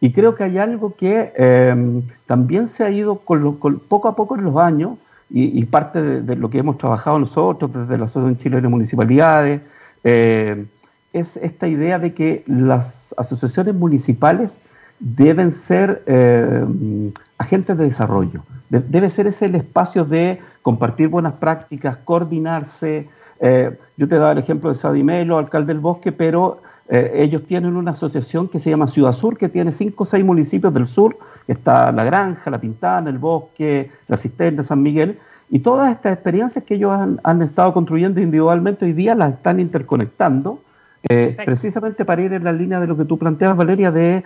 [0.00, 4.36] Y creo que hay algo que em, también se ha ido con poco a poco
[4.36, 8.62] en los años, y, parte de, lo que hemos trabajado nosotros desde la Asociación Chilena
[8.62, 9.60] de Municipalidades,
[10.04, 10.66] eh,
[11.12, 14.50] es esta idea de que las asociaciones municipales
[14.98, 18.42] deben ser em, agentes de desarrollo.
[18.68, 23.08] debe ser ese el espacio de compartir buenas prácticas, coordinarse,
[23.40, 27.76] eh, yo te daba el ejemplo de Sadimelo, alcalde del bosque, pero eh, ellos tienen
[27.76, 31.18] una asociación que se llama Ciudad Sur, que tiene cinco o seis municipios del sur.
[31.48, 35.18] Está La Granja, La Pintana, El Bosque, La Cisterna, San Miguel.
[35.48, 40.60] Y todas estas experiencias que ellos han, estado construyendo individualmente hoy día las están interconectando,
[41.08, 44.24] eh, precisamente para ir en la línea de lo que tú planteas, Valeria, de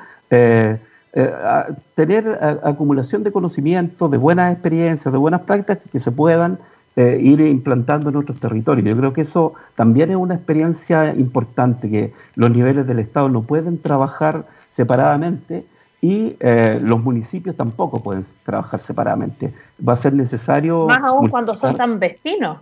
[1.95, 6.59] tener acumulación de conocimiento, de buenas experiencias, de buenas prácticas que se puedan
[6.97, 8.85] eh, ir implantando en otros territorios.
[8.85, 13.43] Yo creo que eso también es una experiencia importante, que los niveles del Estado no
[13.43, 15.65] pueden trabajar separadamente
[16.01, 19.55] y eh, los municipios tampoco pueden trabajar separadamente.
[19.87, 20.89] Va a ser necesario...
[20.89, 22.59] Más aún cuando son tan vecinos.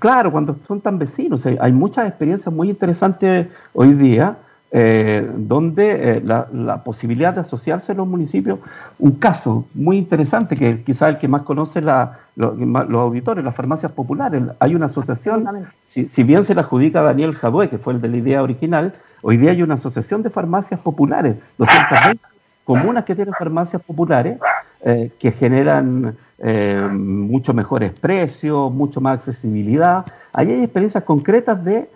[0.00, 1.44] Claro, cuando son tan vecinos.
[1.46, 4.36] Hay, muchas experiencias muy interesantes hoy día
[4.72, 8.58] eh, donde eh, la, posibilidad de asociarse a los municipios,
[8.98, 13.92] un caso muy interesante que quizás el que más conoce la, los auditores, las farmacias
[13.92, 14.42] populares.
[14.58, 15.46] Hay una asociación,
[15.88, 19.36] si, bien se la adjudica Daniel Jadue, que fue el de la idea original, hoy
[19.36, 22.20] día hay una asociación de farmacias populares, 220
[22.64, 24.38] comunas que tienen farmacias populares
[24.84, 30.04] eh, que generan mucho mejores precios, mucho más accesibilidad.
[30.32, 31.88] Ahí hay experiencias concretas de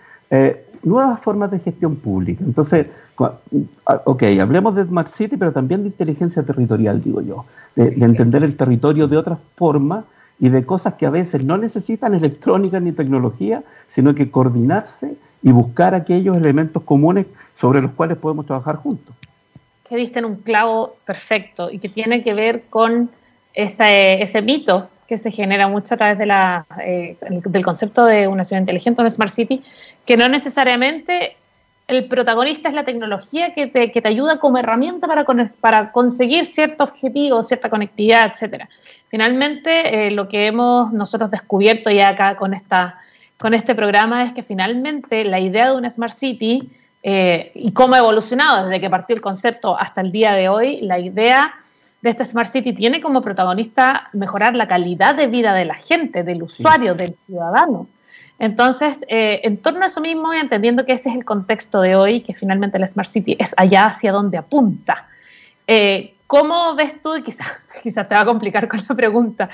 [0.83, 2.43] nuevas formas de gestión pública.
[2.45, 2.87] Entonces,
[3.19, 7.45] ah, ok, hablemos de Smart City, pero también de inteligencia territorial, digo yo,
[7.77, 10.05] de, entender el territorio de otra forma
[10.39, 15.53] y de cosas que a veces no necesitan electrónica ni tecnología, sino que coordinarse y
[15.53, 17.27] buscar aquellos elementos comunes
[17.57, 19.15] sobre los cuales podemos trabajar juntos.
[19.89, 23.11] Que diste en un clavo perfecto y que tiene que ver con
[23.55, 28.29] ese, ese mito que se genera mucho a través de la, eh, del concepto de
[28.29, 29.63] una ciudad inteligente, una smart city,
[30.07, 31.37] que no necesariamente
[31.89, 35.25] el protagonista es la tecnología que te, que te ayuda como herramienta para,
[35.61, 38.69] para conseguir cierto objetivo, cierta conectividad, etcétera.
[39.09, 43.01] Finalmente, eh, lo que hemos nosotros descubierto ya acá con, esta,
[43.39, 46.71] con este programa es que finalmente la idea de una Smart City
[47.03, 50.81] eh, y cómo ha evolucionado desde que partió el concepto hasta el día de hoy,
[50.83, 51.55] la idea
[52.03, 56.23] de esta Smart City tiene como protagonista mejorar la calidad de vida de la gente,
[56.23, 57.89] del usuario, del ciudadano.
[58.39, 61.95] Entonces, eh, en torno a eso mismo y entendiendo que ese es el contexto de
[61.95, 65.07] hoy, que finalmente la Smart City es allá hacia donde apunta.
[65.67, 69.51] Eh, ¿Cómo ves tú, y quizás, quizás te va a complicar con la pregunta,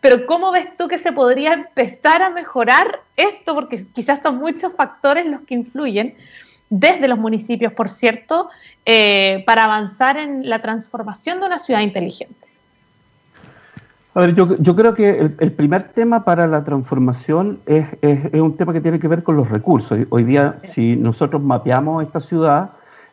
[0.00, 3.54] pero cómo ves tú que se podría empezar a mejorar esto?
[3.54, 6.14] Porque quizás son muchos factores los que influyen,
[6.70, 8.48] desde los municipios, por cierto,
[8.86, 12.46] eh, para avanzar en la transformación de una ciudad inteligente?
[14.14, 18.56] A ver, yo, yo creo que el, primer tema para la transformación es, es, un
[18.56, 19.98] tema que tiene que ver con los recursos.
[20.10, 22.70] Hoy día, si nosotros mapeamos esta ciudad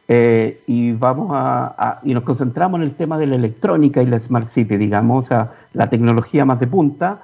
[0.08, 4.20] eh, y vamos a, y nos concentramos en el tema de la electrónica y la
[4.20, 7.20] smart city, digamos, o sea, la tecnología más de punta,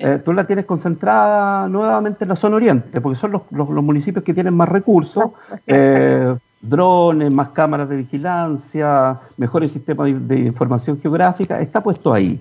[0.00, 4.24] eh, tú la tienes concentrada nuevamente en la zona oriente, porque son los, los, municipios
[4.24, 5.30] que tienen más recursos,
[5.66, 12.40] eh, drones, más cámaras de vigilancia, mejores sistemas de, información geográfica, está puesto ahí.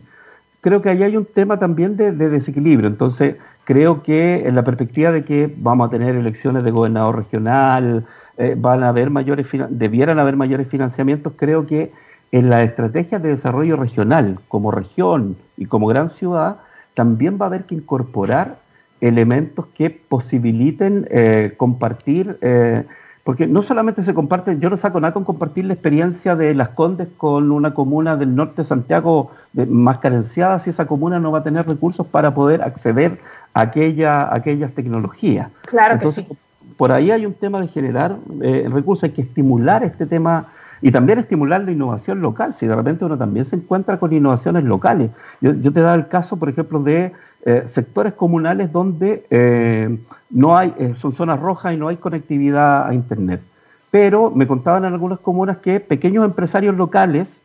[0.62, 5.12] Creo que ahí hay un tema también de, desequilibrio, entonces creo que en la perspectiva
[5.12, 8.06] de que vamos a tener elecciones de gobernador regional,
[8.38, 11.92] eh, van a haber mayores, debieran haber mayores financiamientos, creo que
[12.32, 16.58] en la estrategia de desarrollo regional, como región y como gran ciudad,
[16.98, 18.58] también va a haber que incorporar
[19.02, 22.86] elementos que posibiliten eh, compartir, eh,
[23.24, 26.70] porque no solamente se comparte, yo no saco nada con compartir la experiencia de Las
[26.70, 31.40] Condes con una comuna del norte de Santiago más carenciada, si esa comuna no va
[31.40, 33.20] a tener recursos para poder acceder
[33.54, 35.52] a, aquella, aquellas tecnologías.
[35.68, 36.40] Claro Entonces, que sí.
[36.78, 40.48] Por ahí hay un tema de generar eh, recursos, hay que estimular este tema
[40.82, 44.64] y también estimular la innovación local, si de repente uno también se encuentra con innovaciones
[44.64, 45.12] locales.
[45.42, 47.14] Yo, te da el caso, por ejemplo, de
[47.46, 49.98] eh, sectores comunales donde eh,
[50.30, 53.42] no hay, eh, son zonas rojas y no hay conectividad a Internet.
[53.90, 57.42] Pero me contaban en algunas comunas que pequeños empresarios locales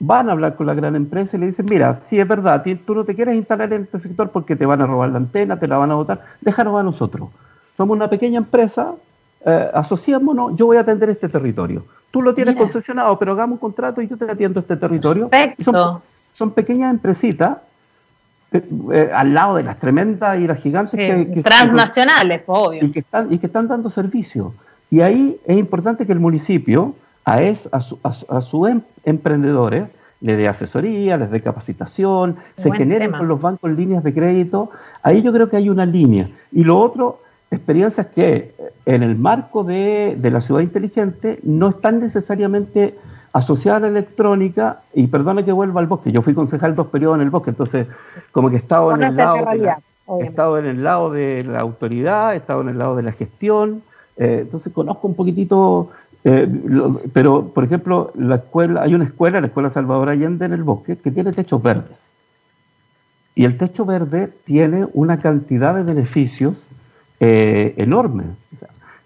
[0.00, 2.94] van a hablar con la gran empresa y le dicen, mira, si es verdad, tú
[2.94, 5.68] no te quieres instalar en este sector porque te van a robar la antena, te
[5.68, 7.30] la van a botar, déjanos a nosotros.
[7.76, 8.94] Somos una pequeña empresa,
[9.44, 11.84] eh, asociémonos, yo voy a atender este territorio.
[12.14, 15.28] Tú lo tienes concesionado, pero hagamos un contrato y yo te atiendo este territorio.
[15.58, 16.00] Son,
[16.32, 17.58] son, pequeñas empresitas
[18.52, 22.84] eh, eh, al lado de las tremendas y las gigantes que, transnacionales, obvio.
[22.84, 24.54] Y que, están, y que están dando servicio.
[24.92, 29.88] Y ahí es importante que el municipio a, es, a, su, a, sus em, emprendedores
[30.20, 34.70] le dé asesoría, les dé capacitación, se generen con los bancos líneas de crédito.
[35.02, 36.28] Ahí yo creo que hay una línea.
[36.52, 37.22] Y lo otro
[37.54, 38.54] experiencias que
[38.86, 42.96] en el marco de, la ciudad inteligente no están necesariamente
[43.32, 47.16] asociadas a la electrónica, y perdona que vuelva al bosque, yo fui concejal dos periodos
[47.16, 47.88] en el bosque, entonces
[48.30, 49.80] como que he estado, en el, lado de la,
[50.20, 53.12] he estado en el lado de la autoridad, he estado en el lado de la
[53.12, 53.82] gestión,
[54.16, 55.90] eh, entonces conozco un poquitito,
[56.22, 56.48] eh,
[57.12, 60.96] pero por ejemplo, la escuela, hay una escuela, la Escuela Salvador Allende en el bosque,
[60.96, 61.98] que tiene techos verdes.
[63.34, 66.54] Y el techo verde tiene una cantidad de beneficios
[67.26, 68.24] eh, enorme.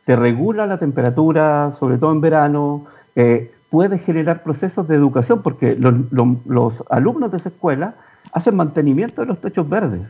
[0.05, 5.77] te regula la temperatura, sobre todo en verano, eh, puede generar procesos de educación, porque
[5.77, 7.95] los, alumnos de esa escuela
[8.33, 10.03] hacen mantenimiento de los techos verdes.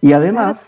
[0.00, 0.60] Y además,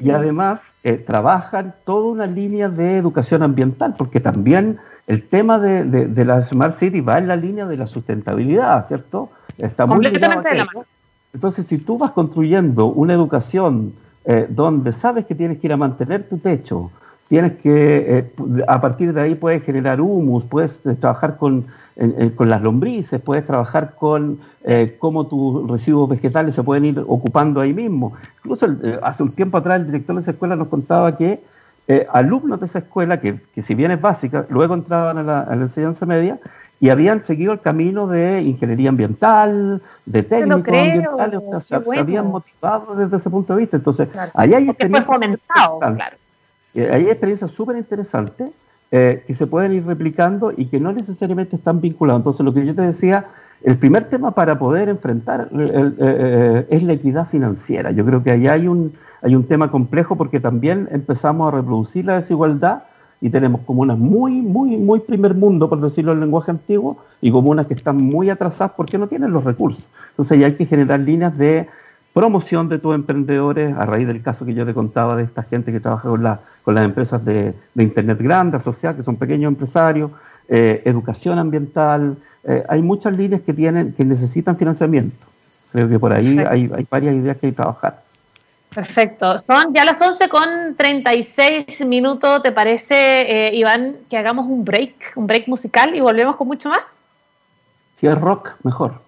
[0.00, 5.84] y además eh, trabajan toda una línea de educación ambiental, porque también el tema de,
[5.84, 9.30] de, la Smart City va en la línea de la sustentabilidad, ¿cierto?
[9.58, 10.42] Está muy ligado
[11.34, 13.92] Entonces, si tú vas construyendo una educación
[14.24, 16.90] eh, donde sabes que tienes que ir a mantener tu techo,
[17.28, 18.32] tienes que, eh,
[18.66, 21.66] a partir de ahí puedes generar humus, puedes eh, trabajar con,
[22.36, 24.38] con, las lombrices, puedes trabajar con
[25.00, 28.12] cómo tus residuos vegetales se pueden ir ocupando ahí mismo.
[28.38, 28.66] Incluso
[29.02, 31.40] hace un tiempo atrás el director de esa escuela nos contaba que
[32.12, 36.06] alumnos de esa escuela, que, que, si bien es básica, luego entraban a la enseñanza
[36.06, 36.38] media,
[36.80, 42.28] y habían seguido el camino de ingeniería ambiental, de técnicos ambientales, o sea, se, habían
[42.28, 43.76] motivado desde ese punto de vista.
[43.76, 45.06] Entonces, ahí hay experiencias
[45.46, 46.16] claro.
[46.74, 48.50] Eh, hay experiencias súper interesantes
[48.92, 52.20] eh, que se pueden ir replicando y que no necesariamente están vinculadas.
[52.20, 53.26] Entonces, lo que yo te decía,
[53.64, 57.90] el primer tema para poder enfrentar eh, es la equidad financiera.
[57.90, 62.04] Yo creo que ahí hay un, hay un tema complejo porque también empezamos a reproducir
[62.04, 62.84] la desigualdad
[63.20, 67.66] y tenemos comunas muy, muy, muy primer mundo, por decirlo en lenguaje antiguo, y comunas
[67.66, 69.84] que están muy atrasadas porque no tienen los recursos.
[70.10, 71.66] Entonces ya hay que generar líneas de
[72.12, 75.72] promoción de tus emprendedores, a raíz del caso que yo te contaba de esta gente
[75.72, 80.10] que trabaja con, la, con las empresas de, Internet grandes, asociadas, que son pequeños empresarios,
[80.48, 85.26] eh, educación ambiental, eh, hay muchas líneas que, tienen, que necesitan financiamiento.
[85.72, 88.07] Creo que por ahí hay, hay varias ideas que hay que trabajar.
[88.74, 89.38] Perfecto.
[89.38, 92.42] Son ya las 11 con 36 minutos.
[92.42, 96.68] ¿Te parece, eh, Iván, que hagamos un break, un break musical y volvemos con mucho
[96.68, 96.84] más?
[97.98, 99.00] Si es rock, mejor.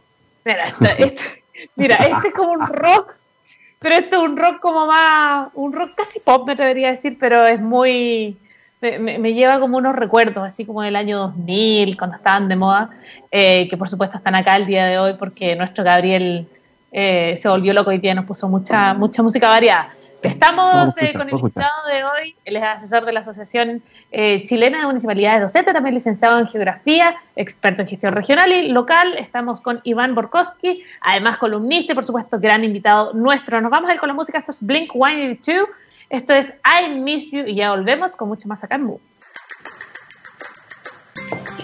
[0.45, 1.43] Mira, este, este,
[1.77, 3.15] mira, este es como un rock,
[3.79, 7.17] pero este es un rock como más, un rock casi pop, me atrevería a decir,
[7.21, 8.37] pero es muy,
[8.81, 12.91] me, lleva como unos recuerdos, así como del año 2000, cuando estaban de moda,
[13.31, 16.49] eh, que por supuesto están acá el día de hoy porque nuestro Gabriel
[16.93, 19.95] eh, se volvió loco y día, nos puso mucha, mucha música variada.
[20.23, 24.81] Estamos eh, con el invitado de hoy, él es asesor de la Asociación eh, Chilena
[24.81, 29.15] de Municipalidades Docentes, también licenciado en Geografía, experto en gestión regional y local.
[29.17, 33.63] Estamos con Iván Borkowski, además columnista y por supuesto gran invitado nuestro.
[33.63, 35.69] Nos vamos a ir con la música, esto es Blink 182,
[36.11, 39.01] esto es I Miss You y ya volvemos con mucho más acá en Move.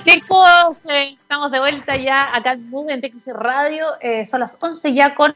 [0.04, 3.86] Chicos, eh, estamos de vuelta ya acá en TX Radio.
[4.00, 5.34] Eh, son las 11 ya con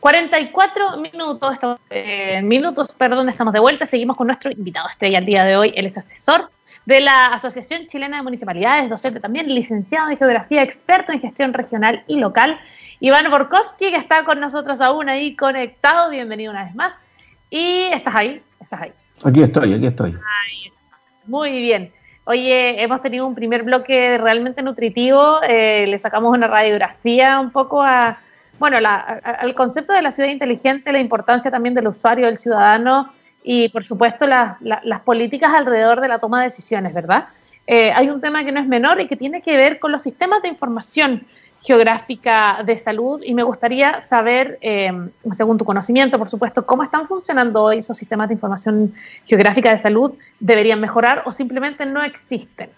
[0.00, 1.52] 44 minutos.
[1.52, 3.86] Estamos, eh, minutos, perdón, estamos de vuelta.
[3.86, 5.72] Seguimos con nuestro invitado estrella el día de hoy.
[5.76, 6.50] Él es asesor
[6.86, 12.04] de la Asociación Chilena de Municipalidades, docente también, licenciado en Geografía, experto en gestión regional
[12.06, 12.58] y local.
[13.00, 16.10] Iván Borkowski, que está con nosotros aún ahí conectado.
[16.10, 16.94] Bienvenido una vez más.
[17.50, 18.92] Y estás ahí, estás ahí.
[19.24, 20.16] Aquí estoy, aquí estoy.
[21.26, 21.92] Muy bien.
[22.28, 27.84] Oye, hemos tenido un primer bloque realmente nutritivo, eh, le sacamos una radiografía un poco
[27.84, 28.18] a,
[28.58, 33.12] bueno, al concepto de la ciudad inteligente, la importancia también del usuario, del ciudadano
[33.44, 37.26] y por supuesto las políticas alrededor de la toma de decisiones, ¿verdad?
[37.68, 40.02] Eh, hay un tema que no es menor y que tiene que ver con los
[40.02, 41.24] sistemas de información
[41.66, 44.92] geográfica de salud y me gustaría saber, eh,
[45.32, 49.78] según tu conocimiento, por supuesto, cómo están funcionando hoy esos sistemas de información geográfica de
[49.78, 52.70] salud, deberían mejorar o simplemente no existen.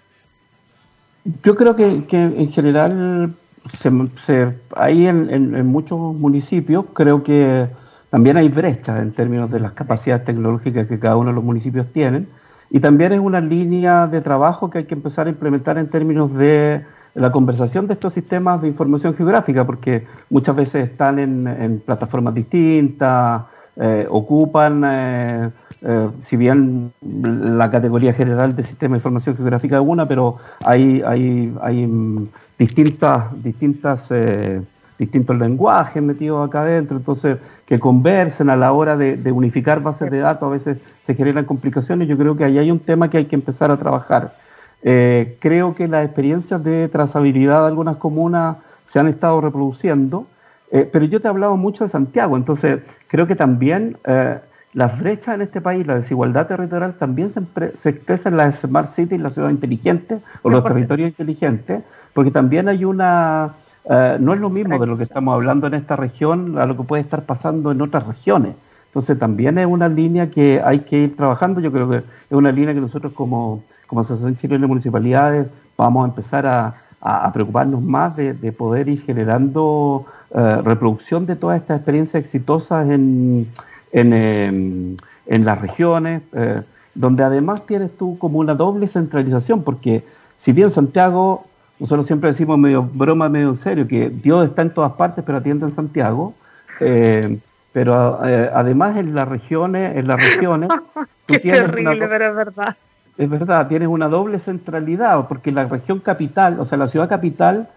[1.44, 3.34] Yo creo que, en general
[3.78, 7.68] se, hay en, muchos municipios, creo que
[8.08, 11.92] también hay brechas en términos de las capacidades tecnológicas que cada uno de los municipios
[11.92, 12.26] tienen
[12.70, 16.32] y también es una línea de trabajo que hay que empezar a implementar en términos
[16.34, 22.34] de la conversación de estos sistemas de información geográfica, porque muchas veces están en, plataformas
[22.34, 23.42] distintas,
[23.76, 25.50] eh, ocupan, eh,
[25.82, 31.02] eh, si bien la categoría general de sistema de información geográfica es una, pero hay,
[31.06, 34.08] hay, hay mm, distintas, distintas
[34.98, 40.10] distintos lenguajes metidos acá adentro, entonces que conversen a la hora de, de, unificar bases
[40.10, 42.08] de datos, a veces se generan complicaciones.
[42.08, 44.34] Yo creo que ahí hay un tema que hay que empezar a trabajar.
[44.82, 50.26] Eh, creo que las experiencias de trazabilidad de algunas comunas se han estado reproduciendo,
[50.70, 54.38] eh, pero yo te he hablado mucho de Santiago, entonces creo que también eh,
[54.74, 57.40] las brechas en este país, la desigualdad territorial también se,
[57.82, 62.68] se expresa en las smart cities, la ciudad inteligente o los territorios inteligentes, porque también
[62.68, 63.54] hay una...
[64.20, 66.82] no es lo mismo de lo que estamos hablando en esta región a lo que
[66.82, 68.54] puede estar pasando en otras regiones.
[68.86, 71.60] Entonces también es una línea que hay que ir trabajando.
[71.60, 76.04] Yo creo que es una línea que nosotros como, como Asociación Chilena de Municipalidades vamos
[76.04, 76.72] a empezar a,
[77.32, 83.48] preocuparnos más de, poder ir generando eh, reproducción de todas estas experiencias exitosas en,
[83.92, 84.96] en, em,
[85.26, 86.62] en las regiones, eh,
[86.94, 90.04] donde además tienes tú como una doble centralización, porque
[90.40, 91.44] si bien Santiago,
[91.78, 95.38] nosotros siempre decimos medio broma, medio en serio, que Dios está en todas partes, pero
[95.38, 96.34] atiende en Santiago.
[96.80, 97.38] Eh,
[97.72, 100.70] pero eh, además en las regiones, en las regiones,
[101.26, 102.76] Qué terrible, pero es verdad.
[103.18, 107.68] Es verdad, tienes una doble centralidad, porque la región capital, o sea, la ciudad capital,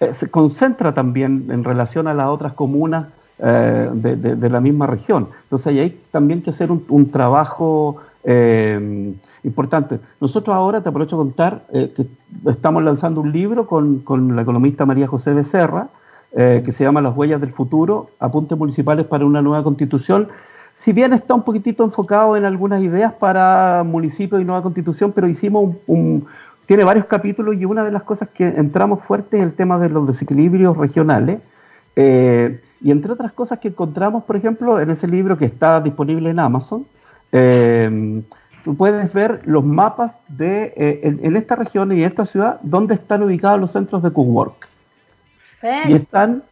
[0.00, 3.06] eh, se concentra también en relación a las otras comunas
[3.38, 5.28] eh, de, la misma región.
[5.44, 10.00] Entonces ahí hay también que hacer un, trabajo eh, importante.
[10.20, 12.06] Nosotros ahora, te aprovecho a contar, que
[12.48, 15.88] estamos lanzando un libro con, con la economista María José Becerra,
[16.34, 20.28] que se llama Las huellas del futuro, apuntes municipales para una nueva constitución.
[20.78, 25.28] Si bien está un poquitito enfocado en algunas ideas para municipios y nueva constitución, pero
[25.28, 26.26] hicimos un,
[26.66, 29.88] tiene varios capítulos y una de las cosas que entramos fuerte es el tema de
[29.88, 31.40] los desequilibrios regionales.
[31.96, 36.38] y entre otras cosas que encontramos, por ejemplo, en ese libro que está disponible en
[36.38, 36.86] Amazon,
[37.32, 38.22] eh,
[38.64, 42.94] tú puedes ver los mapas de eh, en, esta región y en esta ciudad donde
[42.94, 44.68] están ubicados los centros de cowork.
[45.88, 46.42] Y están,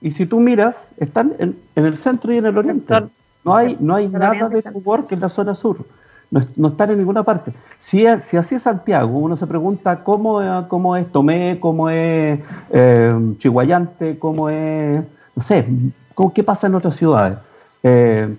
[0.00, 2.94] y si tú miras, están en, el centro y en el oriente.
[3.46, 5.78] No hay, no hay nada de cowork en la zona sur.
[6.30, 7.52] No, están en ninguna parte.
[7.78, 12.40] Si, si así es Santiago, uno se pregunta cómo, cómo es Tomé, cómo es
[12.70, 15.04] eh, Chihuayante, cómo es,
[15.36, 15.66] no sé,
[16.14, 17.38] cómo, qué pasa en otras ciudades.
[17.84, 18.36] Eh,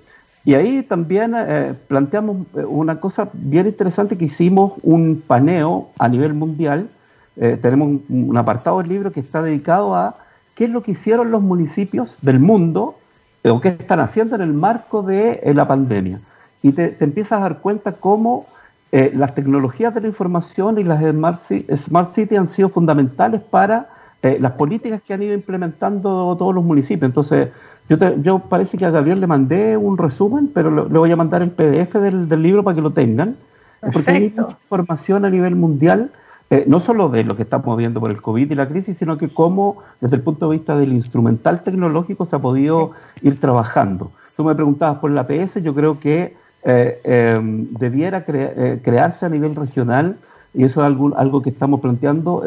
[0.47, 6.07] y ahí también eh, planteamos eh, una cosa bien interesante que hicimos un paneo a
[6.07, 6.87] nivel mundial.
[7.35, 10.15] Eh, tenemos un, apartado del libro que está dedicado a
[10.55, 12.95] qué es lo que hicieron los municipios del mundo
[13.49, 16.19] o qué están haciendo en el marco de la pandemia.
[16.63, 18.47] Y te, empiezas a dar cuenta cómo
[18.91, 21.41] las tecnologías de la información y las Smart,
[21.75, 23.87] smart Cities han sido fundamentales para
[24.21, 27.09] las políticas que han ido implementando todos los municipios.
[27.09, 27.49] Entonces,
[27.89, 31.51] yo, parece que a Gabriel le mandé un resumen, pero le voy a mandar el
[31.51, 33.37] PDF del, libro para que lo tengan.
[33.93, 36.11] Porque hay información a nivel mundial,
[36.49, 39.17] eh, no solo de lo que estamos viendo por el COVID y la crisis, sino
[39.17, 42.91] que cómo, desde el punto de vista del instrumental tecnológico, se ha podido
[43.21, 44.11] ir trabajando.
[44.35, 49.29] Tú me preguntabas por la APS, yo creo que eh, em, debiera eh, crearse a
[49.29, 50.17] nivel regional,
[50.53, 52.43] y eso es algo, algo que estamos planteando,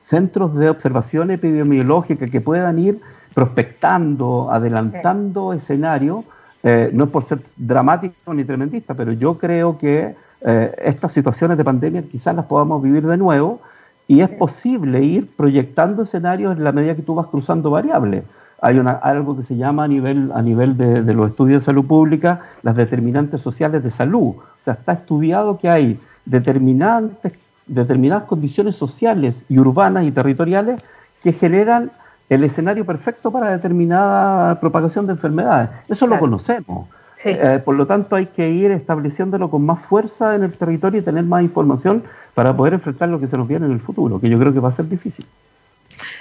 [0.00, 3.00] centros de observación epidemiológica que puedan ir
[3.34, 6.24] prospectando, adelantando escenario,
[6.62, 11.56] eh, no es por ser dramático ni tremendista, pero yo creo que eh, estas situaciones
[11.58, 13.60] de pandemia quizás las podamos vivir de nuevo
[14.08, 18.24] y es posible ir proyectando escenarios en la medida que tú vas cruzando variables.
[18.60, 21.66] Hay una, algo que se llama a nivel, a nivel de, de los estudios de
[21.66, 24.36] salud pública las determinantes sociales de salud.
[24.36, 27.32] O sea, está estudiado que hay determinantes,
[27.66, 30.80] determinadas condiciones sociales y urbanas y territoriales
[31.22, 31.90] que generan
[32.28, 35.70] el escenario perfecto para determinada propagación de enfermedades.
[35.88, 36.88] Eso lo conocemos.
[37.28, 41.02] Eh, por lo tanto, hay que ir estableciéndolo con más fuerza en el territorio y
[41.02, 42.04] tener más información
[42.34, 44.60] para poder enfrentar lo que se nos viene en el futuro, que yo creo que
[44.60, 45.26] va a ser difícil.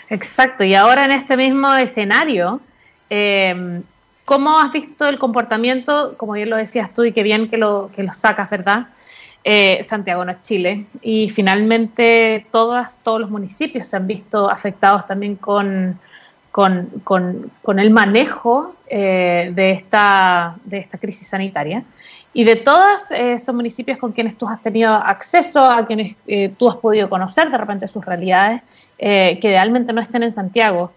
[0.09, 2.59] Exacto, y ahora en este mismo escenario,
[3.09, 3.81] eh,
[4.23, 7.91] ¿cómo has visto el comportamiento, como bien lo decías tú y qué bien que lo,
[7.95, 8.87] que lo sacas, ¿verdad?
[9.47, 10.87] Eh, Santiago no es Chile.
[11.03, 15.99] Y finalmente todas, todos los municipios se han visto afectados también con,
[16.55, 21.83] con, el manejo eh, de, esta, de esta crisis sanitaria.
[22.33, 26.15] Y de todos eh, estos municipios con quienes tú has tenido acceso, a quienes
[26.57, 28.61] tú has podido conocer de repente sus realidades,
[28.97, 30.91] que idealmente no estén en Santiago,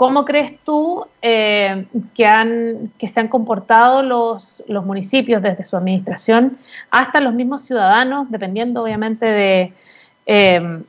[0.00, 5.76] ¿Cómo crees tú eh, que, han, que se han comportado los, los, municipios desde su
[5.76, 6.56] administración
[6.90, 9.74] hasta los mismos ciudadanos, dependiendo obviamente de,
[10.24, 10.82] eh,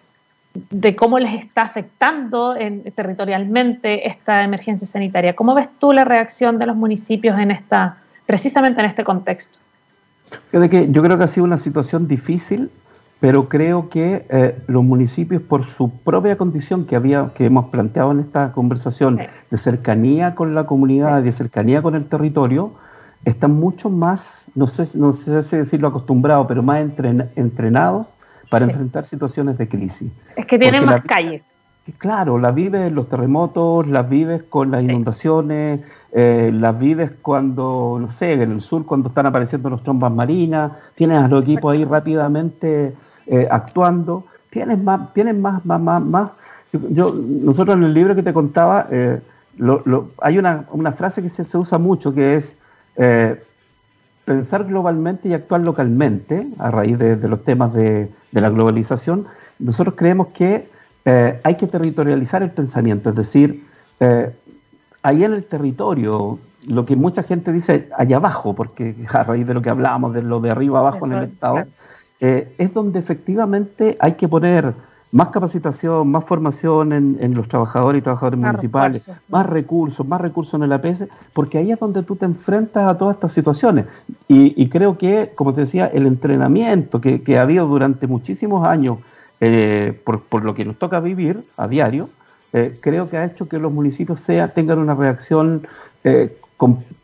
[0.54, 2.56] de cómo les está afectando
[2.96, 5.36] territorialmente esta emergencia sanitaria?
[5.36, 9.58] ¿Cómo ves tú la reacción de los municipios en esta, precisamente en este contexto?
[10.52, 12.70] Yo creo que ha sido una situación difícil
[13.22, 18.12] pero creo que eh, los municipios, por su propia condición que, había, que hemos planteado
[18.12, 19.20] en esta conversación,
[19.52, 22.72] de cercanía con la comunidad, de cercanía con el territorio,
[23.24, 26.82] están mucho más, no sé, no sé si decirlo acostumbrados, pero más
[27.36, 28.16] entrenados
[28.52, 30.12] para enfrentar situaciones de crisis.
[30.36, 31.42] Es que tienen más calles.
[31.98, 35.80] Claro, las vives en los terremotos, las vives con las inundaciones,
[36.12, 40.74] eh, las vives cuando, no sé, en el sur cuando están apareciendo los trombas marinas,
[40.96, 42.94] tienes a los equipos ahí rápidamente
[43.26, 46.32] eh, actuando, tienes más, tienes más, más, más,
[46.74, 49.22] Yo, nosotros en el libro que te contaba, eh,
[50.22, 52.56] hay una, frase que se, usa mucho que es
[52.98, 53.42] eh,
[54.26, 59.28] pensar globalmente y actuar localmente a raíz de, los temas de, la globalización.
[59.60, 60.70] Nosotros creemos que
[61.44, 63.64] hay que territorializar el pensamiento, es decir,
[65.02, 69.54] ahí en el territorio, lo que mucha gente dice allá abajo, porque a raíz de
[69.54, 71.64] lo que hablábamos de lo de arriba abajo en el Estado,
[72.20, 74.74] eh, es donde efectivamente hay que poner
[75.12, 80.64] más capacitación, más formación en, los trabajadores y trabajadores municipales, más recursos, más recursos en
[80.64, 81.04] el APS,
[81.34, 83.86] porque ahí es donde tú te enfrentas a todas estas situaciones.
[84.28, 89.00] Y, creo que, como te decía, el entrenamiento que, ha habido durante muchísimos años
[89.42, 92.10] eh, por, lo que nos toca vivir a diario,
[92.54, 95.68] eh, creo que ha hecho que los municipios sea, tengan una reacción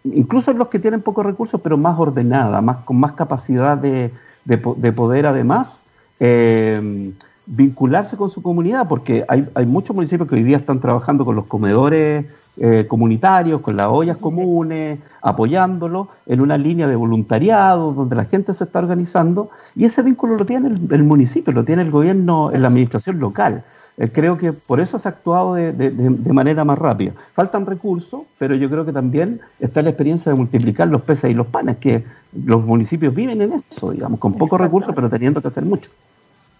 [0.03, 4.11] incluso los que tienen pocos recursos, pero más ordenada, más, con más capacidad de,
[4.45, 5.73] de, poder además
[6.19, 7.11] eh,
[7.47, 11.35] vincularse con su comunidad, porque hay, hay, muchos municipios que hoy día están trabajando con
[11.35, 12.25] los comedores
[12.59, 18.51] eh, comunitarios, con las ollas comunes, apoyándolo en una línea de voluntariado donde la gente
[18.55, 22.63] se está organizando y ese vínculo lo tiene el, municipio, lo tiene el gobierno, en
[22.63, 23.63] la administración local.
[23.97, 27.11] Eh, creo que por eso se ha actuado de, de, manera más rápida.
[27.33, 31.35] Faltan recursos, pero yo creo que también está la experiencia de multiplicar los peces y
[31.35, 32.05] los panes, que
[32.43, 35.91] los municipios viven en eso, digamos, con pocos recursos, pero teniendo que hacer mucho.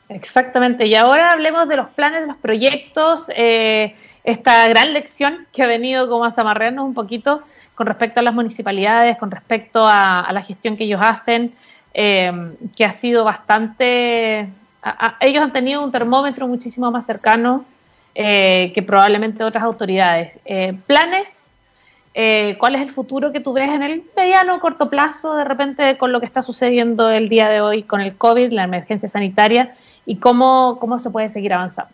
[0.10, 0.86] Exactamente.
[0.88, 5.68] Y ahora hablemos de los planes, de los proyectos, eh, esta gran lección que ha
[5.68, 7.41] venido como a zamarrearnos un poquito
[7.76, 11.53] con respecto a las municipalidades, con respecto a, la gestión que ellos hacen,
[11.93, 12.32] eh,
[12.76, 14.49] que ha sido bastante...
[15.20, 17.66] ellos han tenido un termómetro muchísimo más cercano
[18.16, 20.32] eh, que probablemente otras autoridades.
[20.88, 21.28] planes
[22.58, 25.97] ¿cuál es el futuro que tú ves en el mediano o corto plazo de repente
[25.99, 29.76] con lo que está sucediendo el día de hoy con el COVID, la emergencia sanitaria
[30.08, 31.91] y cómo, cómo se puede seguir avanzando.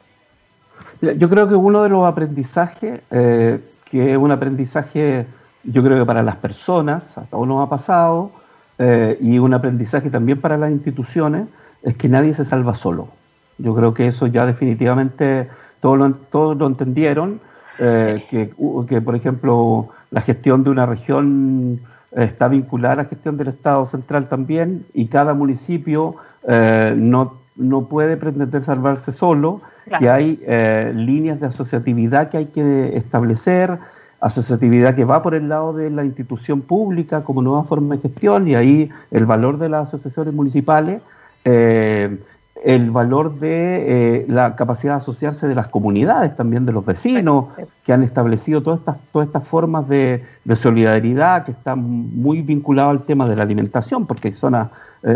[1.02, 5.26] Yo creo que uno de los aprendizajes, eh, que es un aprendizaje,
[5.64, 8.32] yo creo que para las personas, hasta uno ha pasado,
[8.78, 11.48] eh, y un aprendizaje también para las instituciones,
[11.82, 13.10] es que nadie se salva solo.
[13.58, 15.50] Yo creo que eso ya definitivamente
[15.82, 17.42] todos lo, todos lo entendieron,
[17.80, 18.54] eh, que,
[18.88, 23.88] que, por ejemplo la gestión de una región está vinculada a la gestión del Estado
[23.88, 29.62] central también, y cada municipio no no puede pretender salvarse solo,
[30.00, 33.78] que hay eh, líneas de asociatividad que hay que establecer,
[34.22, 38.48] asociatividad que va por el lado de la institución pública como nueva forma de gestión
[38.48, 41.02] y ahí el valor de las asociaciones municipales,
[41.44, 42.18] eh,
[42.64, 47.48] el valor de eh, la capacidad de asociarse de las comunidades, también de los vecinos,
[47.84, 50.24] que han establecido todas estas, todas estas formas de,
[50.56, 54.70] solidaridad que están muy vinculadas al tema de la alimentación, porque hay zonas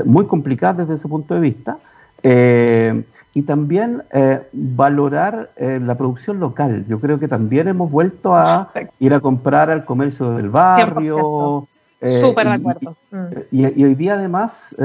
[0.03, 1.77] muy complicadas desde ese punto de vista.
[2.23, 3.03] Eh,
[3.33, 6.85] y también eh, valorar eh, la producción local.
[6.87, 11.67] Yo creo que también hemos vuelto a ir a comprar al comercio del barrio.
[12.01, 12.95] Súper de acuerdo.
[13.11, 13.25] Mm.
[13.51, 14.75] Y, hoy día además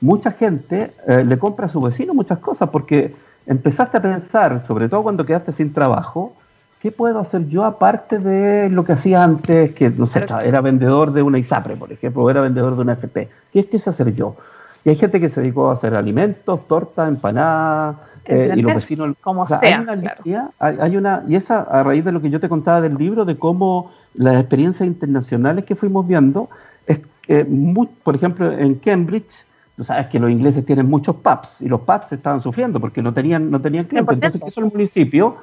[0.00, 3.14] mucha gente le compra a su vecino muchas cosas porque
[3.46, 6.34] empezaste a pensar, sobre todo cuando quedaste sin trabajo,
[6.80, 11.12] ¿qué puedo hacer yo aparte de lo que hacía antes, que no sé, era vendedor
[11.12, 13.28] de una ISAPRE, por ejemplo, o era vendedor de una FP?
[13.52, 14.36] ¿Qué es que hacer yo?
[14.84, 19.16] Y hay gente que se dedicó a hacer alimentos, tortas, empanadas, eh, y los vecinos.
[19.20, 19.58] Como sea.
[19.62, 22.94] Hay una, hay, una, y esa a raíz de lo que yo te contaba del
[22.94, 26.48] libro, de cómo las experiencias internacionales que fuimos viendo,
[26.86, 27.00] es,
[27.48, 29.44] muy, por ejemplo, en Cambridge,
[29.76, 33.12] tú sabes que los ingleses tienen muchos pubs y los pubs estaban sufriendo porque no
[33.12, 34.14] tenían, no tenían clientes.
[34.14, 35.36] Entonces, eso el municipio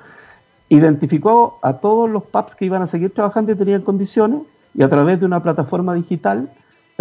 [0.67, 4.41] identificó a todos los pubs que iban a seguir trabajando y tenían condiciones
[4.75, 6.49] y a través de una plataforma digital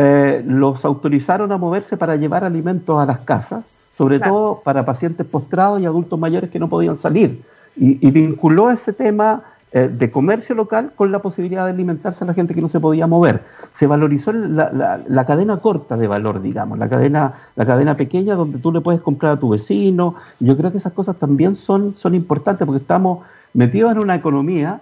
[0.01, 3.65] eh, los autorizaron a moverse para llevar alimentos a las casas,
[3.97, 7.43] sobre todo para pacientes postrados y adultos mayores que no podían salir.
[7.75, 9.43] Y, vinculó ese tema
[9.73, 12.79] eh, de comercio local con la posibilidad de alimentarse a la gente que no se
[12.79, 13.43] podía mover.
[13.75, 18.71] Se valorizó la, cadena corta de valor, digamos, la cadena, la cadena pequeña donde tú
[18.71, 20.15] le puedes comprar a tu vecino.
[20.39, 24.81] Yo creo que esas cosas también son, son importantes porque estamos metidos en una economía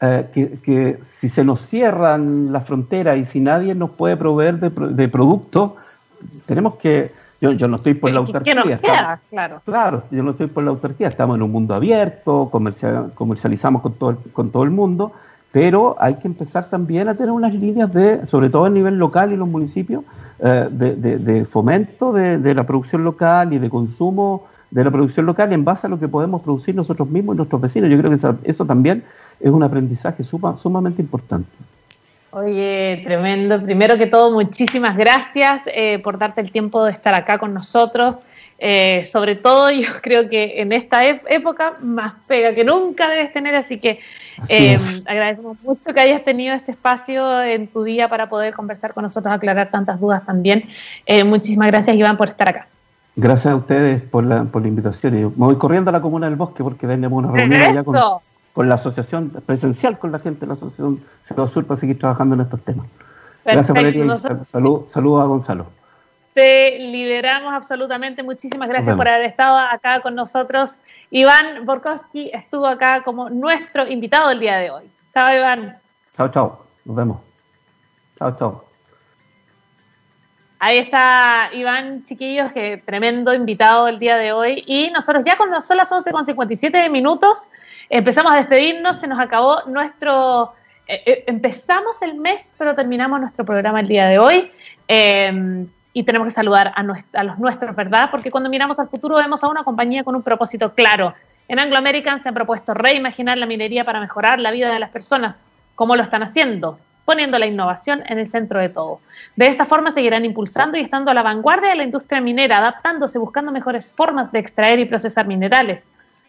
[0.00, 4.70] eh, que, si se nos cierran las fronteras y si nadie nos puede proveer de,
[4.70, 5.72] de productos,
[6.46, 7.12] tenemos que...
[7.40, 8.80] Yo, yo no estoy por la autarquía.
[9.30, 9.62] claro.
[9.64, 11.06] claro, yo no estoy por la autarquía.
[11.06, 15.12] Estamos en un mundo abierto, comercializamos con todo, el, con todo el mundo,
[15.52, 19.32] pero hay que empezar también a tener unas líneas de, sobre todo a nivel local
[19.32, 20.04] y los municipios,
[20.40, 25.52] eh, de, de, fomento de, la producción local y de consumo de la producción local
[25.52, 27.88] en base a lo que podemos producir nosotros mismos y nuestros vecinos.
[27.90, 29.02] Yo creo que eso también
[29.40, 31.48] es un aprendizaje sumamente importante.
[32.30, 33.62] Oye, tremendo.
[33.62, 38.16] Primero que todo, muchísimas gracias eh, por darte el tiempo de estar acá con nosotros.
[38.58, 43.54] Eh, sobre todo, yo creo que en esta época más pega que nunca debes tener,
[43.54, 44.00] así que
[44.48, 49.04] eh, agradecemos mucho que hayas tenido este espacio en tu día para poder conversar con
[49.04, 50.64] nosotros, aclarar tantas dudas también.
[51.24, 52.66] muchísimas gracias, Iván, por estar acá.
[53.16, 55.14] Gracias a ustedes por la, por la invitación.
[55.14, 57.96] me voy corriendo a la Comuna del Bosque porque tenemos una reunión allá con,
[58.58, 62.34] con la asociación presencial con la gente de la asociación Ciudad Sur para seguir trabajando
[62.34, 62.88] en estos temas.
[63.44, 64.18] Gracias, Valeria.
[64.18, 65.66] Saludos a Gonzalo.
[66.34, 68.24] Te lideramos absolutamente.
[68.24, 70.72] Muchísimas gracias por haber estado acá con nosotros.
[71.12, 74.90] Iván Borkowski estuvo acá como nuestro invitado el día de hoy.
[75.14, 75.78] Chao, Iván.
[76.16, 76.66] Chao, chao.
[76.84, 77.18] Nos vemos.
[78.18, 78.67] Chao, chao.
[80.60, 84.64] Ahí está Iván, chiquillos, que tremendo invitado el día de hoy.
[84.66, 87.48] Y nosotros ya cuando son las 11 con 57 minutos,
[87.88, 90.52] empezamos a despedirnos, se nos acabó nuestro
[90.88, 94.50] eh, eh, empezamos el mes, pero terminamos nuestro programa el día de hoy.
[94.88, 98.08] Eh, y tenemos que saludar a, a, los nuestros, ¿verdad?
[98.10, 101.14] Porque cuando miramos al futuro vemos a una compañía con un propósito claro.
[101.48, 104.90] En Anglo American se han propuesto reimaginar la minería para mejorar la vida de las
[104.90, 105.42] personas.
[105.74, 106.78] ¿Cómo lo están haciendo?
[107.08, 109.00] Poniendo la innovación en el centro de todo.
[109.34, 113.18] De esta forma seguirán impulsando y estando a la vanguardia de la industria minera, adaptándose,
[113.18, 115.82] buscando mejores formas de extraer y procesar minerales,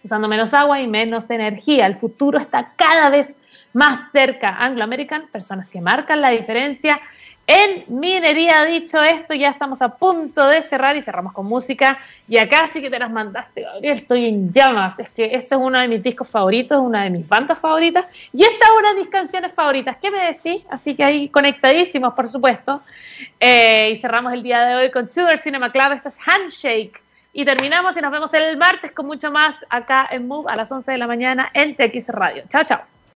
[0.05, 1.85] usando menos agua y menos energía.
[1.85, 3.35] El futuro está cada vez
[3.73, 4.55] más cerca.
[4.57, 7.01] Anglo American, personas que marcan la diferencia
[7.49, 8.63] en minería.
[8.63, 11.97] Dicho esto, ya estamos a punto de cerrar y cerramos con música.
[12.27, 13.97] Y acá sí que te las mandaste, Gabriel.
[13.97, 14.99] Estoy en llamas.
[14.99, 18.05] Es que este es uno de mis discos favoritos, una de mis bandas favoritas.
[18.31, 19.97] Y esta es una de mis canciones favoritas.
[19.99, 20.63] ¿Qué me decís?
[20.69, 22.83] Así que ahí conectadísimos, por supuesto.
[23.39, 25.93] Eh, y cerramos el día de hoy con Sugar Cinema Club.
[25.93, 27.01] Esto es Handshake.
[27.33, 30.71] Y terminamos y nos vemos el martes con mucho más acá en Move a las
[30.71, 32.43] 11 de la mañana en TX Radio.
[32.47, 32.98] Chao, chao.